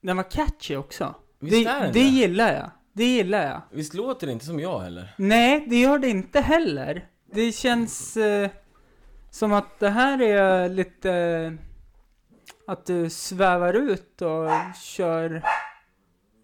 den 0.02 0.17
var 0.17 0.32
catchy 0.32 0.76
också. 0.76 1.15
Visst 1.39 1.65
det, 1.65 1.71
är 1.71 1.80
den 1.82 1.93
det 1.93 1.99
det? 1.99 2.06
gillar 2.06 2.54
jag. 2.54 2.71
Det 2.93 3.06
gillar 3.06 3.45
jag. 3.45 3.62
visst 3.71 3.93
låter 3.93 4.28
det 4.28 4.34
inte 4.34 4.45
som 4.45 4.60
jag 4.60 4.80
heller? 4.80 5.13
Nej, 5.17 5.65
det 5.69 5.76
gör 5.82 5.99
det 5.99 6.10
inte 6.10 6.41
heller. 6.41 7.08
Det 7.34 7.52
känns 7.52 8.17
eh, 8.17 8.49
som 9.34 9.54
att 9.54 9.80
det 9.80 9.89
här 9.89 10.22
är 10.22 10.69
lite... 10.69 11.58
Att 12.67 12.86
du 12.86 13.10
svävar 13.10 13.74
ut 13.74 14.22
och 14.22 14.50
kör... 14.82 15.43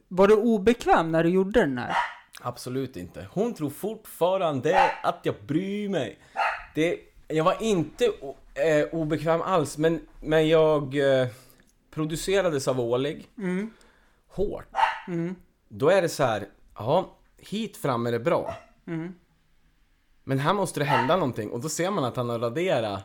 Var 0.08 0.28
du 0.28 0.36
obekväm 0.36 1.12
när 1.12 1.24
du 1.24 1.30
gjorde 1.30 1.60
den 1.60 1.78
här? 1.78 1.96
Absolut 2.42 2.98
inte. 2.98 3.28
Hon 3.32 3.54
tror 3.54 3.70
fortfarande 3.70 4.92
att 5.04 5.20
jag 5.24 5.36
bryr 5.48 5.90
mig. 5.90 6.20
Det, 6.76 7.00
jag 7.28 7.44
var 7.44 7.64
inte 7.64 8.06
eh, 8.54 8.86
obekväm 8.92 9.42
alls, 9.42 9.78
men, 9.78 10.02
men 10.22 10.48
jag 10.48 10.96
eh, 10.96 11.28
producerades 11.92 12.68
av 12.68 12.80
Ålig. 12.80 13.28
Mm. 13.38 13.74
Hårt. 14.28 14.68
Mm. 15.08 15.36
Då 15.68 15.90
är 15.90 16.02
det 16.02 16.10
så 16.10 16.24
här, 16.24 16.48
ja, 16.76 17.18
hit 17.38 17.78
fram 17.78 18.08
är 18.08 18.12
det 18.12 18.20
bra. 18.20 18.56
Mm. 18.88 19.14
Men 20.30 20.40
här 20.40 20.54
måste 20.54 20.80
det 20.80 20.86
hända 20.86 21.16
någonting 21.16 21.50
och 21.50 21.60
då 21.60 21.70
ser 21.70 21.92
man 21.92 22.04
att 22.04 22.16
han 22.16 22.30
har 22.30 22.40
raderat 22.40 23.04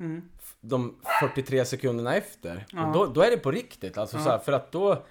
Mm. 0.00 0.22
de 0.60 0.96
43 1.20 1.64
sekunderna 1.64 2.16
efter. 2.16 2.66
Ja. 2.72 2.86
Och 2.86 2.92
då, 2.92 3.06
då 3.06 3.22
är 3.22 3.30
det 3.30 3.36
på 3.36 3.50
riktigt, 3.50 3.98
alltså 3.98 4.18
så 4.18 4.30
här, 4.30 4.38
för 4.38 4.52
att 4.52 4.72
då 4.72 5.02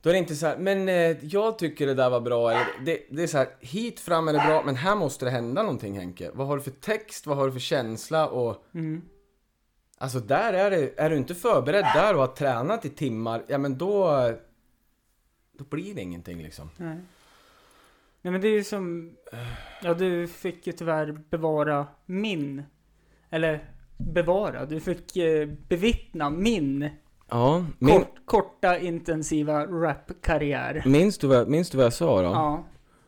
då 0.00 0.10
är 0.10 0.12
det 0.12 0.18
inte 0.18 0.34
så 0.34 0.46
här, 0.46 0.56
men 0.56 0.88
eh, 0.88 1.24
jag 1.24 1.58
tycker 1.58 1.86
det 1.86 1.94
där 1.94 2.10
var 2.10 2.20
bra, 2.20 2.50
eller 2.50 2.66
det, 2.84 3.06
det 3.10 3.22
är 3.22 3.26
så 3.26 3.38
här, 3.38 3.48
hit 3.60 4.00
fram 4.00 4.28
är 4.28 4.32
det 4.32 4.38
bra, 4.38 4.62
men 4.66 4.76
här 4.76 4.96
måste 4.96 5.24
det 5.24 5.30
hända 5.30 5.62
någonting 5.62 5.98
Henke. 5.98 6.30
Vad 6.34 6.46
har 6.46 6.56
du 6.56 6.62
för 6.62 6.70
text, 6.70 7.26
vad 7.26 7.36
har 7.36 7.46
du 7.46 7.52
för 7.52 7.60
känsla 7.60 8.28
och... 8.28 8.64
Mm. 8.74 9.02
Alltså 9.98 10.20
där 10.20 10.52
är 10.52 10.70
det, 10.70 11.00
är 11.00 11.10
du 11.10 11.16
inte 11.16 11.34
förberedd 11.34 11.84
där 11.94 12.14
och 12.14 12.20
har 12.20 12.26
tränat 12.26 12.84
i 12.84 12.90
timmar, 12.90 13.44
ja 13.46 13.58
men 13.58 13.78
då... 13.78 14.30
Då 15.58 15.64
blir 15.64 15.94
det 15.94 16.00
ingenting 16.00 16.42
liksom. 16.42 16.70
Nej. 16.76 16.96
Nej 18.22 18.32
men 18.32 18.40
det 18.40 18.48
är 18.48 18.52
ju 18.52 18.64
som... 18.64 19.16
Ja, 19.82 19.94
du 19.94 20.26
fick 20.28 20.66
ju 20.66 20.72
tyvärr 20.72 21.12
bevara 21.30 21.86
min... 22.06 22.62
Eller 23.30 23.64
bevara, 23.96 24.66
du 24.66 24.80
fick 24.80 25.16
eh, 25.16 25.48
bevittna 25.68 26.30
min 26.30 26.90
Ja, 27.30 27.64
min, 27.78 27.98
Kort, 27.98 28.14
korta 28.24 28.78
intensiva 28.78 29.66
rapkarriär. 29.66 30.82
minns, 30.86 31.18
du 31.18 31.26
vad, 31.26 31.48
minns 31.48 31.70
du 31.70 31.76
vad 31.76 31.86
jag 31.86 31.92
sa 31.92 32.22
då? 32.22 32.28
Ja. 32.28 32.64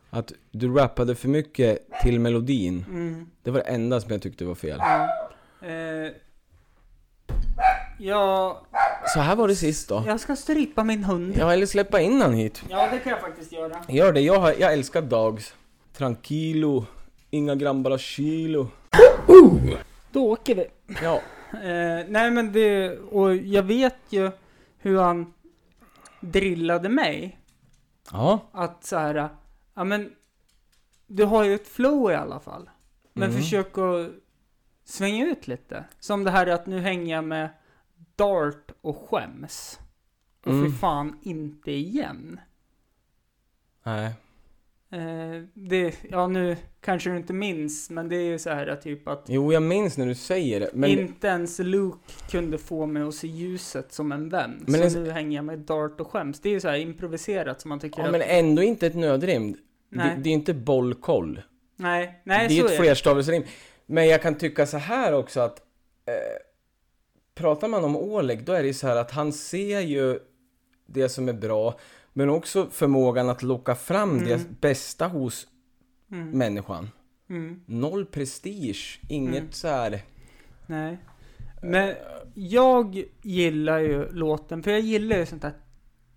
Att 0.09 0.31
du 0.51 0.73
rappade 0.73 1.15
för 1.15 1.27
mycket 1.29 1.79
till 2.01 2.19
melodin. 2.19 2.85
Mm, 2.89 3.29
Det 3.43 3.51
var 3.51 3.59
det 3.59 3.65
enda 3.65 4.01
som 4.01 4.11
jag 4.11 4.21
tyckte 4.21 4.45
var 4.45 4.55
fel. 4.55 4.77
ja. 4.81 5.09
Eh, 5.67 6.11
ja, 7.99 8.61
Så 9.13 9.19
här 9.19 9.35
var 9.35 9.47
det 9.47 9.55
sist 9.55 9.89
då. 9.89 10.03
jag 10.07 10.19
ska 10.19 10.35
strypa 10.35 10.83
min 10.83 11.03
hund. 11.03 11.35
Ja, 11.37 11.53
eller 11.53 11.65
släppa 11.65 12.01
in 12.01 12.21
han 12.21 12.33
hit. 12.33 12.63
Ja, 12.69 12.87
det 12.91 12.99
kan 12.99 13.11
jag 13.11 13.21
faktiskt 13.21 13.51
göra. 13.51 13.81
Gör 13.87 14.13
det, 14.13 14.21
jag, 14.21 14.39
har, 14.39 14.53
jag 14.59 14.73
älskar 14.73 15.01
Dogs. 15.01 15.53
Tranquilo, 15.97 16.85
inga 17.29 17.55
gram 17.55 17.83
bara 17.83 17.97
kilo. 17.97 18.67
Då 20.11 20.31
åker 20.31 20.55
vi. 20.55 20.65
Ja, 21.03 21.21
Eh, 21.53 22.05
nej 22.07 22.31
men 22.31 22.51
det, 22.51 22.97
och 22.99 23.35
jag 23.35 23.63
vet 23.63 23.95
ju 24.09 24.31
hur 24.77 24.99
han 24.99 25.33
drillade 26.19 26.89
mig. 26.89 27.39
ja, 28.11 28.39
Att 28.51 28.83
så 28.85 28.97
här, 28.97 29.29
ja 29.73 29.83
men 29.83 30.11
du 31.07 31.23
har 31.23 31.43
ju 31.43 31.55
ett 31.55 31.67
flow 31.67 32.11
i 32.11 32.15
alla 32.15 32.39
fall. 32.39 32.69
Men 33.13 33.29
Mm. 33.29 33.41
försök 33.41 33.77
att 33.77 34.09
svänga 34.85 35.25
ut 35.25 35.47
lite. 35.47 35.83
Som 35.99 36.23
det 36.23 36.31
här 36.31 36.47
att 36.47 36.65
nu 36.65 36.79
hänger 36.79 37.15
jag 37.15 37.23
med 37.23 37.49
Dart 38.15 38.64
och 38.85 38.97
skäms. 39.09 39.79
Och 40.45 40.51
Mm. 40.51 40.71
för 40.71 40.77
fan 40.79 41.19
inte 41.21 41.71
igen. 41.71 42.39
nej. 43.83 44.11
Eh, 44.91 45.43
det, 45.53 45.95
ja 46.09 46.27
nu 46.27 46.57
kanske 46.81 47.09
du 47.09 47.17
inte 47.17 47.33
minns, 47.33 47.89
men 47.89 48.09
det 48.09 48.15
är 48.15 48.23
ju 48.23 48.39
så 48.39 48.49
här 48.49 48.75
typ 48.75 49.07
att 49.07 49.25
Jo, 49.27 49.53
jag 49.53 49.63
minns 49.63 49.97
när 49.97 50.05
du 50.05 50.15
säger 50.15 50.59
det. 50.59 50.69
Men, 50.73 50.89
inte 50.89 51.27
ens 51.27 51.59
Luke 51.59 51.97
kunde 52.31 52.57
få 52.57 52.85
mig 52.85 53.03
att 53.03 53.13
se 53.15 53.27
ljuset 53.27 53.93
som 53.93 54.11
en 54.11 54.29
vän. 54.29 54.63
Men 54.67 54.91
så 54.91 54.97
det- 54.99 55.03
nu 55.03 55.11
hänger 55.11 55.35
jag 55.35 55.45
med 55.45 55.59
Dart 55.59 56.01
och 56.01 56.07
skäms. 56.11 56.39
Det 56.39 56.49
är 56.49 56.53
ju 56.53 56.59
så 56.59 56.67
här 56.69 56.77
improviserat 56.77 57.61
som 57.61 57.69
man 57.69 57.79
tycker 57.79 57.99
ja, 57.99 58.05
att... 58.05 58.11
men 58.11 58.21
ändå 58.21 58.61
inte 58.63 58.87
ett 58.87 58.95
nödrim. 58.95 59.51
Det, 59.51 59.59
Nej. 59.89 60.17
det 60.19 60.29
är 60.29 60.33
inte 60.33 60.53
bollkoll. 60.53 61.41
nej, 61.75 62.21
nej 62.23 62.47
det 62.47 62.57
är 62.57 62.61
så 62.61 62.67
ett 62.67 62.77
flerstavelsrim. 62.77 63.43
Men 63.85 64.07
jag 64.07 64.21
kan 64.21 64.35
tycka 64.37 64.65
så 64.65 64.77
här 64.77 65.13
också 65.13 65.39
att 65.39 65.59
eh, 66.05 66.13
pratar 67.35 67.67
man 67.67 67.83
om 67.85 67.95
Oleg, 67.97 68.45
då 68.45 68.53
är 68.53 68.61
det 68.61 68.67
ju 68.67 68.73
så 68.73 68.87
här 68.87 68.95
att 68.95 69.11
han 69.11 69.33
ser 69.33 69.79
ju 69.79 70.19
det 70.85 71.09
som 71.09 71.29
är 71.29 71.33
bra, 71.33 71.79
men 72.13 72.29
också 72.29 72.67
förmågan 72.71 73.29
att 73.29 73.43
locka 73.43 73.75
fram 73.75 74.19
det 74.25 74.33
Mm. 74.33 74.55
bästa 74.61 75.07
hos 75.07 75.47
Mm, 76.11 76.29
människan. 76.29 76.89
mm, 77.29 77.61
Noll 77.65 78.05
prestige, 78.05 78.99
inget 79.09 79.37
Mm. 79.39 79.51
så 79.51 79.67
här. 79.67 80.01
nej. 80.67 80.97
Men 81.61 81.95
jag 82.33 83.03
gillar 83.21 83.79
ju 83.79 84.11
låten, 84.11 84.63
för 84.63 84.71
jag 84.71 84.79
gillar 84.79 85.17
ju 85.17 85.25
sånt 85.25 85.41
där 85.41 85.53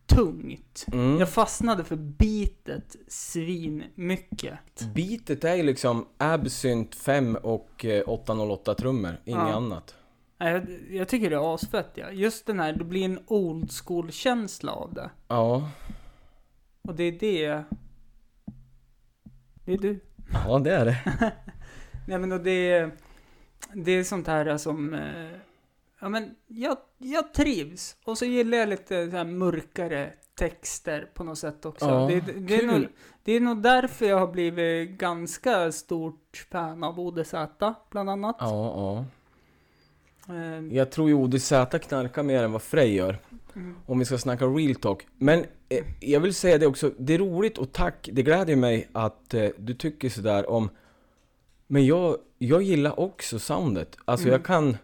tungt. 0.06 0.86
Mm. 0.92 1.18
Jag 1.18 1.28
fastnade 1.28 1.84
för 1.84 1.96
beatet 1.96 2.96
svin 3.08 3.84
mycket. 3.94 4.58
Beatet 4.94 5.44
är 5.44 5.54
ju 5.54 5.62
liksom 5.62 6.06
Absynt 6.18 6.94
5 6.94 7.36
och 7.36 7.84
eh, 7.84 8.02
808 8.08 8.74
trummor, 8.74 9.10
inget 9.24 9.40
Ja. 9.40 9.52
annat. 9.54 9.94
Jag, 10.38 10.66
jag 10.90 11.08
tycker 11.08 11.30
det 11.30 11.36
är 11.36 11.54
asfett 11.54 11.90
ja. 11.94 12.10
Just 12.10 12.46
den 12.46 12.60
här, 12.60 12.72
det 12.72 12.84
blir 12.84 13.04
en 13.04 13.18
old 13.26 13.72
school 13.72 14.12
känsla 14.12 14.72
av 14.72 14.94
det. 14.94 15.10
Ja, 15.28 15.70
Och 16.82 16.94
det 16.94 17.04
är 17.04 17.12
det... 17.12 17.64
Det 19.64 19.72
är 19.72 19.78
du. 19.78 20.00
ja 20.46 20.58
det 20.58 20.74
är 20.74 20.84
det. 20.84 20.98
Nej 22.06 22.18
men 22.18 22.32
och 22.32 22.40
det 22.40 22.72
är... 22.72 22.90
Det 23.72 23.92
är 23.92 24.04
sånt 24.04 24.26
här 24.26 24.56
som... 24.56 24.94
eh, 24.94 25.30
Ja 26.00 26.08
men 26.08 26.34
jag, 26.46 26.76
jag 26.98 27.34
trivs. 27.34 27.96
Och 28.04 28.18
så 28.18 28.24
gillar 28.24 28.58
jag 28.58 28.68
lite 28.68 29.10
så 29.10 29.16
här 29.16 29.24
mörkare 29.24 30.12
texter 30.34 31.10
på 31.14 31.24
något 31.24 31.38
sätt 31.38 31.64
också. 31.66 31.86
Ja, 31.86 32.06
det, 32.08 32.20
det, 32.20 32.56
är 32.62 32.66
nog, 32.66 32.88
det 33.22 33.32
är 33.32 33.40
nog 33.40 33.62
därför 33.62 34.06
jag 34.06 34.18
har 34.18 34.26
blivit 34.26 34.90
ganska 34.90 35.72
stort 35.72 36.46
fan 36.50 36.84
av 36.84 37.00
ODZ 37.00 37.34
bland 37.90 38.10
annat. 38.10 38.36
Ja, 38.40 38.46
ja. 38.76 39.04
Eh, 40.28 40.76
Jag 40.76 40.90
tror 40.90 41.08
ju 41.08 41.14
ODZ 41.14 41.48
knarkar 41.82 42.22
mer 42.22 42.42
än 42.42 42.52
vad 42.52 42.62
Frey 42.62 42.94
gör. 42.94 43.18
mm, 43.56 43.74
Om 43.86 43.98
vi 43.98 44.04
ska 44.04 44.18
snacka 44.18 44.46
real 44.46 44.74
talk. 44.74 45.06
Men 45.16 45.44
eh, 45.68 45.84
jag 46.00 46.20
vill 46.20 46.34
säga 46.34 46.58
det 46.58 46.66
också, 46.66 46.90
det 46.98 47.14
är 47.14 47.18
roligt 47.18 47.58
och 47.58 47.72
tack, 47.72 48.08
det 48.12 48.22
gläder 48.22 48.56
mig 48.56 48.88
att 48.92 49.34
eh, 49.34 49.48
du 49.58 49.74
tycker 49.74 50.08
sådär 50.08 50.50
om... 50.50 50.70
Men 51.66 51.86
jag, 51.86 52.16
jag 52.38 52.62
gillar 52.62 53.00
också 53.00 53.38
soundet. 53.38 53.96
Alltså 54.04 54.26
Mm. 54.26 54.32
jag 54.32 54.44
kan... 54.44 54.76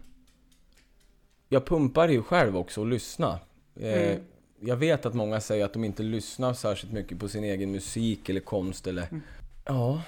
Jag 1.49 1.65
pumpar 1.65 2.09
ju 2.09 2.23
själv 2.23 2.57
också 2.57 2.81
och 2.81 2.87
lyssnar. 2.87 3.39
Eh, 3.75 4.11
Mm. 4.11 4.21
Jag 4.59 4.75
vet 4.77 5.05
att 5.05 5.13
många 5.13 5.39
säger 5.41 5.65
att 5.65 5.73
de 5.73 5.83
inte 5.83 6.03
lyssnar 6.03 6.53
särskilt 6.53 6.93
mycket 6.93 7.19
på 7.19 7.27
sin 7.27 7.43
egen 7.43 7.71
musik 7.71 8.29
eller 8.29 8.39
konst 8.41 8.87
eller... 8.87 9.07
Mm. 9.11 9.21
Ja. 9.65 10.01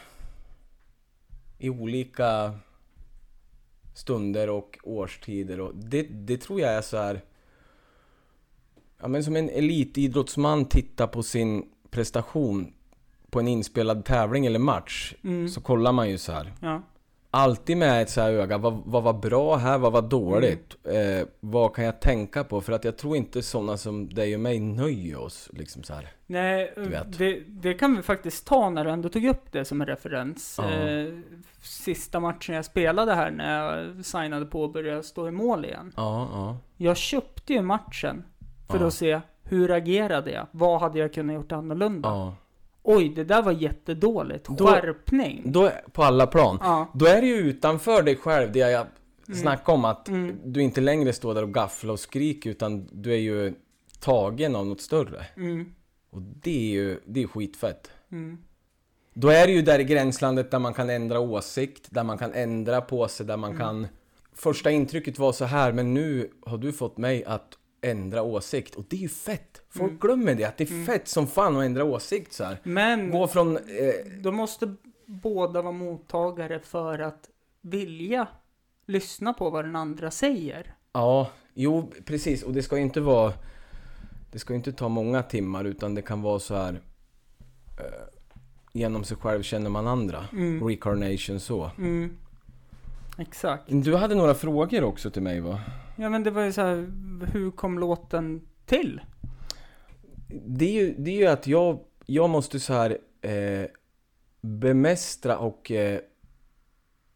I 1.57 1.69
olika 1.69 2.53
stunder 3.97 4.49
och 4.49 4.77
årstider 4.83 5.59
och 5.59 5.75
det, 5.75 6.03
det 6.03 6.37
tror 6.37 6.61
jag 6.61 6.73
är 6.73 6.81
så 6.81 6.97
här. 6.97 7.21
Ja 8.99 9.07
men 9.07 9.23
som 9.23 9.35
en 9.35 9.49
elitidrottsman 9.49 10.65
tittar 10.65 11.07
på 11.07 11.23
sin 11.23 11.65
prestation 11.89 12.73
på 13.29 13.39
en 13.39 13.47
inspelad 13.47 14.05
tävling 14.05 14.45
eller 14.45 14.59
match 14.59 15.13
mm, 15.23 15.49
så 15.49 15.61
kollar 15.61 15.91
man 15.91 16.09
ju 16.09 16.17
så 16.17 16.31
här. 16.31 16.53
ja. 16.61 16.81
Alltid 17.37 17.77
med 17.77 18.01
ett 18.01 18.09
så 18.09 18.21
här 18.21 18.31
öga, 18.31 18.57
vad, 18.57 18.81
vad 18.85 19.03
var 19.03 19.13
bra 19.13 19.55
här, 19.55 19.77
vad 19.77 19.91
var 19.91 20.01
dåligt? 20.01 20.75
Eh, 20.83 21.27
vad 21.39 21.75
kan 21.75 21.85
jag 21.85 21.99
tänka 21.99 22.43
på? 22.43 22.61
För 22.61 22.73
att 22.73 22.83
jag 22.83 22.97
tror 22.97 23.15
inte 23.17 23.41
sådana 23.41 23.77
som 23.77 24.09
dig 24.09 24.33
och 24.35 24.39
mig 24.41 24.59
nöjer 24.59 25.17
oss 25.19 25.49
liksom 25.53 25.83
så 25.83 25.93
här. 25.93 26.07
Nej, 26.25 26.73
vet. 26.77 27.17
det, 27.17 27.39
det 27.47 27.73
kan 27.73 27.95
vi 27.95 28.01
faktiskt 28.01 28.47
ta 28.47 28.69
när 28.69 28.85
du 28.85 28.91
ändå 28.91 29.09
tog 29.09 29.25
upp 29.25 29.51
det 29.51 29.65
som 29.65 29.81
en 29.81 29.87
referens. 29.87 30.59
Ja. 30.61 30.71
Eh, 30.71 31.13
sista 31.61 32.19
matchen 32.19 32.55
jag 32.55 32.65
spelade 32.65 33.13
här 33.13 33.31
när 33.31 33.63
jag 33.63 34.05
signade 34.05 34.45
på 34.45 34.65
att 34.65 34.73
börja 34.73 35.03
stå 35.03 35.27
i 35.27 35.31
mål 35.31 35.65
igen. 35.65 35.93
Ja, 35.95 36.29
ja. 36.31 36.57
Jag 36.77 36.97
köpte 36.97 37.53
ju 37.53 37.61
matchen 37.61 38.23
för 38.69 38.79
Ja. 38.79 38.87
att 38.87 38.93
se 38.93 39.21
hur 39.43 39.71
agerade 39.71 40.31
jag? 40.31 40.47
Vad 40.51 40.81
hade 40.81 40.99
jag 40.99 41.13
kunnat 41.13 41.35
gjort 41.35 41.51
annorlunda? 41.51 42.33
Oj, 42.89 43.09
det 43.09 43.23
där 43.23 43.41
var 43.41 43.51
jättedåligt. 43.51 44.47
Då- 44.49 44.67
Skärpning! 44.67 45.41
Då, 45.51 45.71
på 45.91 46.03
alla 46.03 46.27
plan. 46.27 46.57
Ja. 46.61 46.91
Då 46.93 47.05
är 47.05 47.21
det 47.21 47.27
ju 47.27 47.35
utanför 47.35 48.01
dig 48.03 48.15
själv, 48.15 48.51
det 48.51 48.59
jag 48.59 48.87
snackade 49.35 49.75
om 49.77 49.85
att 49.85 50.07
Mm. 50.07 50.35
du 50.45 50.61
inte 50.61 50.81
längre 50.81 51.13
står 51.13 51.33
där 51.35 51.43
och 51.43 51.53
gafflar 51.53 51.93
och 51.93 51.99
skriker 51.99 52.49
utan 52.49 52.89
du 52.91 53.11
är 53.13 53.17
ju 53.17 53.53
tagen 53.99 54.55
av 54.55 54.65
något 54.67 54.81
större. 54.81 55.25
Mm, 55.37 55.73
Och 56.09 56.21
det 56.21 56.57
är 56.57 56.71
ju, 56.71 56.99
det 57.05 57.23
är 57.23 57.27
skitfett. 57.27 57.91
mm, 58.11 58.37
Då 59.13 59.27
är 59.29 59.47
det 59.47 59.53
ju 59.53 59.61
där 59.61 59.79
i 59.79 59.83
gränslandet 59.83 60.51
där 60.51 60.59
man 60.59 60.73
kan 60.73 60.89
ändra 60.89 61.19
åsikt, 61.19 61.87
där 61.89 62.03
man 62.03 62.17
kan 62.17 62.33
ändra 62.33 62.81
på 62.81 63.07
sig, 63.07 63.25
där 63.25 63.37
man 63.37 63.49
Mm. 63.51 63.59
kan... 63.61 63.87
Första 64.33 64.71
intrycket 64.71 65.19
var 65.19 65.31
så 65.31 65.45
här, 65.45 65.71
men 65.71 65.93
nu 65.93 66.31
har 66.45 66.57
du 66.57 66.71
fått 66.73 66.97
mig 66.97 67.25
att 67.25 67.57
ändra 67.87 68.21
åsikt. 68.21 68.75
Och 68.75 68.85
det 68.89 68.95
är 68.95 68.99
ju 69.01 69.09
fett! 69.09 69.61
Folk 69.69 69.89
Mm. 69.89 69.99
glömmer 69.99 70.35
det, 70.35 70.43
att 70.43 70.57
det 70.57 70.63
är 70.63 70.85
fett 70.85 71.07
som 71.07 71.27
fan 71.27 71.57
att 71.57 71.63
ändra 71.63 71.83
åsikt 71.83 72.33
så 72.33 72.43
här. 72.43 72.59
Men 72.63 73.11
Gå 73.11 73.27
från... 73.27 73.57
Eh, 73.57 73.63
då 74.19 74.31
måste 74.31 74.75
båda 75.05 75.61
vara 75.61 75.71
mottagare 75.71 76.59
för 76.59 76.99
att 76.99 77.29
vilja 77.61 78.27
lyssna 78.85 79.33
på 79.33 79.49
vad 79.49 79.65
den 79.65 79.75
andra 79.75 80.11
säger. 80.11 80.73
Ja, 80.93 81.31
jo 81.53 81.91
precis. 82.05 82.43
Och 82.43 82.53
det 82.53 82.63
ska 82.63 82.75
ju 82.77 82.81
inte 82.83 83.01
vara... 83.01 83.33
Det 84.31 84.39
ska 84.39 84.53
ju 84.53 84.57
inte 84.57 84.71
ta 84.73 84.89
många 84.89 85.23
timmar 85.23 85.65
utan 85.65 85.95
det 85.95 86.01
kan 86.01 86.21
vara 86.21 86.39
så 86.39 86.55
här... 86.55 86.73
Eh, 87.79 88.07
genom 88.73 89.03
sig 89.03 89.17
själv 89.17 89.43
känner 89.43 89.69
man 89.69 89.87
andra. 89.87 90.25
Mm. 90.31 90.67
Recarnation 90.67 91.39
så. 91.39 91.71
Mm. 91.77 92.17
Exakt. 93.17 93.63
Du 93.67 93.95
hade 93.95 94.15
några 94.15 94.33
frågor 94.33 94.83
också 94.83 95.11
till 95.11 95.21
mig 95.21 95.39
va? 95.41 95.61
Ja 95.95 96.09
men 96.09 96.23
det 96.23 96.31
var 96.31 96.41
ju 96.41 96.53
så 96.53 96.61
här, 96.61 96.91
hur 97.33 97.51
kom 97.51 97.79
låten 97.79 98.47
till? 98.65 99.01
Det 100.45 100.65
är 100.65 100.71
ju, 100.71 100.95
det 100.97 101.11
är 101.11 101.15
ju 101.15 101.27
att 101.27 101.47
jag, 101.47 101.79
jag 102.05 102.29
måste 102.29 102.59
så 102.59 102.73
här 102.73 102.97
eh, 103.21 103.65
bemästra 104.41 105.37
och 105.37 105.71
eh, 105.71 105.99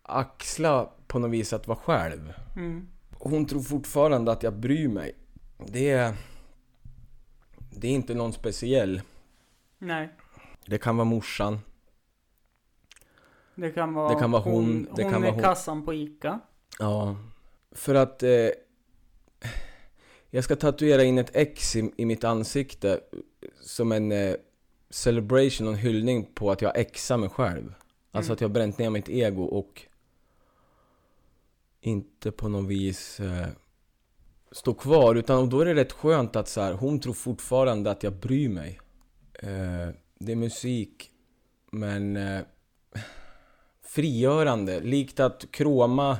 axla 0.03 0.89
på 1.07 1.19
något 1.19 1.31
vis 1.31 1.53
att 1.53 1.67
vara 1.67 1.77
själv. 1.77 2.33
Mm. 2.55 2.87
Hon 3.11 3.45
tror 3.45 3.61
fortfarande 3.61 4.31
att 4.31 4.43
jag 4.43 4.53
bryr 4.53 4.87
mig. 4.87 5.15
Det 5.67 5.89
är... 5.89 6.13
Det 7.69 7.87
är 7.87 7.91
inte 7.91 8.13
någon 8.13 8.33
speciell. 8.33 9.01
Nej, 9.79 10.09
Det 10.65 10.77
kan 10.77 10.97
vara 10.97 11.05
morsan. 11.05 11.59
Det 13.61 13.71
kan 13.71 13.93
vara 13.93 14.13
Det 14.13 14.19
kan 14.19 14.31
vara 14.31 14.41
hon, 14.41 14.53
hon, 14.53 14.87
det 14.95 15.03
hon 15.03 15.11
kan 15.11 15.21
vara 15.21 15.31
hon. 15.31 15.41
kassan 15.41 15.85
på 15.85 15.93
Ica. 15.93 16.39
Ja. 16.79 17.15
För 17.71 17.95
att... 17.95 18.23
Eh, 18.23 18.49
jag 20.29 20.43
ska 20.43 20.55
tatuera 20.55 21.03
in 21.03 21.17
ett 21.17 21.31
X 21.35 21.75
i, 21.75 21.91
i 21.97 22.05
mitt 22.05 22.23
ansikte 22.23 22.99
som 23.61 23.91
en 23.91 24.11
eh, 24.11 24.35
celebration 24.89 25.67
och 25.67 25.73
en 25.73 25.79
hyllning 25.79 26.25
på 26.33 26.51
att 26.51 26.61
jag 26.61 26.77
exar 26.77 27.17
mig 27.17 27.29
själv. 27.29 27.73
Alltså 28.11 28.29
Mm. 28.31 28.33
att 28.33 28.41
jag 28.41 28.47
har 28.49 28.53
bränt 28.53 28.77
ner 28.77 28.89
mitt 28.89 29.09
ego 29.09 29.43
och 29.43 29.81
inte 31.81 32.31
på 32.31 32.47
något 32.49 32.69
vis... 32.69 33.19
Eh, 33.19 33.47
stå 34.51 34.73
kvar. 34.73 35.15
Utan 35.15 35.37
och 35.37 35.47
då 35.47 35.59
är 35.59 35.65
det 35.65 35.75
rätt 35.75 35.91
skönt 35.91 36.35
att 36.35 36.47
så 36.47 36.61
här, 36.61 36.73
hon 36.73 36.99
tror 36.99 37.13
fortfarande 37.13 37.91
att 37.91 38.03
jag 38.03 38.13
bryr 38.13 38.49
mig. 38.49 38.79
Eh, 39.33 39.89
det 40.19 40.31
är 40.31 40.35
musik, 40.35 41.11
men 41.71 42.17
eh, 42.17 42.41
frigörande. 43.91 44.79
Likt 44.79 45.19
att 45.19 45.45
kroma 45.51 46.17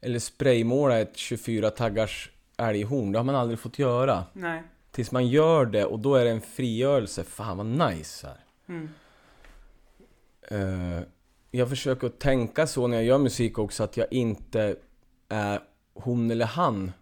eller 0.00 0.18
spraymåla 0.18 0.98
ett 0.98 1.16
24 1.16 1.70
taggars 1.70 2.30
älghorn. 2.56 3.12
Det 3.12 3.18
har 3.18 3.24
man 3.24 3.34
aldrig 3.34 3.58
fått 3.58 3.78
göra. 3.78 4.24
Nej. 4.32 4.62
Tills 4.90 5.12
man 5.12 5.26
gör 5.26 5.66
det 5.66 5.84
och 5.84 5.98
då 5.98 6.14
är 6.14 6.24
det 6.24 6.30
en 6.30 6.40
frigörelse. 6.40 7.24
Fan 7.24 7.56
vad 7.56 7.66
nice 7.66 8.26
här. 8.26 8.36
Mm. 8.68 8.88
Eh, 10.50 11.02
jag 11.50 11.68
försöker 11.68 12.06
att 12.06 12.18
tänka 12.18 12.66
så 12.66 12.86
när 12.86 12.96
jag 12.96 13.04
gör 13.04 13.18
musik 13.18 13.58
också 13.58 13.84
att 13.84 13.96
jag 13.96 14.12
inte 14.12 14.76
är 15.28 15.60
hon 15.94 16.30
eller 16.30 16.46
han. 16.46 16.92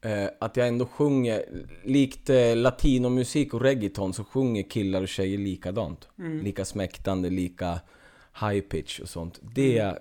Eh, 0.00 0.28
att 0.40 0.56
jag 0.56 0.68
ändå 0.68 0.86
sjunger, 0.86 1.44
likt 1.84 2.30
eh, 2.30 2.56
latinomusik 2.56 3.54
och 3.54 3.60
reggaeton 3.60 4.12
så 4.12 4.24
sjunger 4.24 4.62
killar 4.62 5.02
och 5.02 5.08
tjejer 5.08 5.38
likadant. 5.38 6.08
Mm. 6.18 6.40
Lika 6.40 6.64
smäktande, 6.64 7.30
lika 7.30 7.80
high 8.40 8.60
pitch 8.60 9.00
och 9.00 9.08
sånt. 9.08 9.40
Det, 9.54 9.98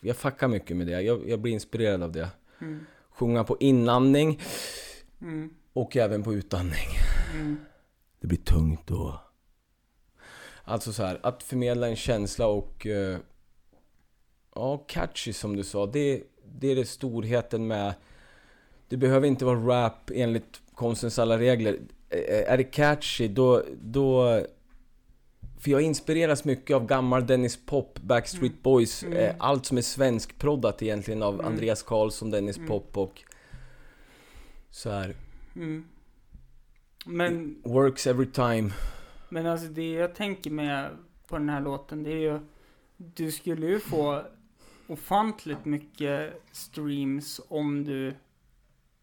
jag 0.00 0.16
fuckar 0.16 0.48
mycket 0.48 0.76
med 0.76 0.86
det. 0.86 1.02
Jag, 1.02 1.28
jag 1.28 1.40
blir 1.40 1.52
inspirerad 1.52 2.02
av 2.02 2.12
det. 2.12 2.28
Mm. 2.60 2.86
Sjunga 3.10 3.44
på 3.44 3.56
inandning 3.60 4.40
Mm. 5.22 5.50
och 5.72 5.96
även 5.96 6.22
på 6.22 6.34
utandning. 6.34 6.88
Mm. 7.34 7.56
Det 8.20 8.26
blir 8.26 8.38
tungt 8.38 8.86
då. 8.86 9.20
Alltså 10.64 10.92
så 10.92 11.02
här, 11.02 11.20
att 11.22 11.42
förmedla 11.42 11.88
en 11.88 11.96
känsla 11.96 12.46
och... 12.46 12.86
eh, 12.86 13.18
ja, 14.54 14.76
catchy 14.88 15.32
som 15.32 15.56
du 15.56 15.64
sa. 15.64 15.86
Det, 15.86 16.22
det 16.58 16.68
är 16.68 16.76
det 16.76 16.84
storheten 16.84 17.66
med... 17.66 17.94
Det 18.88 18.96
behöver 18.96 19.26
inte 19.26 19.44
vara 19.44 19.58
rap 19.58 20.10
enligt 20.14 20.60
konstens 20.74 21.18
alla 21.18 21.38
regler. 21.38 21.78
Är 22.46 22.56
det 22.56 22.64
catchy, 22.64 23.28
då... 23.28 23.62
då 23.82 24.40
för 25.62 25.70
jag 25.70 25.82
inspireras 25.82 26.44
mycket 26.44 26.76
av 26.76 26.86
gammal 26.86 27.26
Dennis 27.26 27.66
Pop, 27.66 27.98
Backstreet 28.00 28.62
Boys, 28.62 29.02
Mm. 29.02 29.18
eh, 29.18 29.34
allt 29.38 29.66
som 29.66 29.78
är 29.78 29.82
svenskproddat 29.82 30.82
egentligen 30.82 31.22
av 31.22 31.34
Mm. 31.34 31.46
Andreas 31.46 31.82
Karlsson, 31.82 32.30
Dennis 32.30 32.56
Mm. 32.56 32.68
Pop 32.68 32.96
och... 32.98 33.22
Så 34.70 34.90
här, 34.90 35.14
Mm. 35.56 35.84
Men, 37.06 37.62
works 37.64 38.06
every 38.06 38.26
time. 38.26 38.70
men 39.28 39.46
alltså 39.46 39.66
det 39.68 39.90
jag 39.92 40.14
tänker 40.14 40.50
med 40.50 40.90
på 41.28 41.38
den 41.38 41.48
här 41.48 41.60
låten, 41.60 42.02
det 42.02 42.10
är 42.12 42.16
ju... 42.32 42.40
Du 42.96 43.32
skulle 43.32 43.66
ju 43.66 43.78
få 43.80 44.22
ofantligt 44.88 45.64
mycket 45.64 46.42
streams 46.52 47.40
om 47.48 47.84
du 47.84 48.14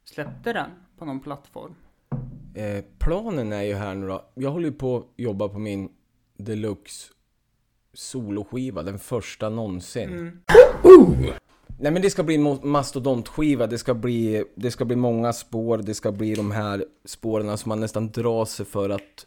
släppte 0.04 0.54
den 0.54 0.70
på 0.98 1.06
någon 1.06 1.20
plattform. 1.20 1.76
Eh, 2.56 2.84
planen 3.00 3.54
är 3.54 3.62
ju 3.62 3.74
här 3.74 3.96
nu 3.96 4.08
då. 4.08 4.26
Jag 4.34 4.52
håller 4.52 4.66
ju 4.66 4.74
på 4.76 4.98
att 4.98 5.06
jobba 5.18 5.48
på 5.50 5.60
min 5.60 5.90
deluxe 6.40 7.14
soloskiva, 7.94 8.84
den 8.84 9.00
första 9.00 9.50
någonsin. 9.50 10.10
Mm. 10.10 11.34
Nej 11.82 11.92
men 11.92 12.02
det 12.02 12.10
ska 12.10 12.24
bli 12.24 12.36
en 12.36 12.60
mastodontskiva, 12.64 13.68
det 13.68 13.78
ska 13.78 13.94
bli, 13.94 14.44
det 14.56 14.72
ska 14.72 14.86
bli 14.86 14.96
många 14.96 15.34
spår, 15.34 15.78
det 15.78 15.94
ska 15.94 16.12
bli 16.12 16.36
de 16.36 16.52
här 16.52 16.86
spåren 17.06 17.58
som 17.58 17.70
man 17.70 17.80
nästan 17.80 18.12
drar 18.12 18.46
sig 18.46 18.66
för 18.66 18.90
att 18.90 19.26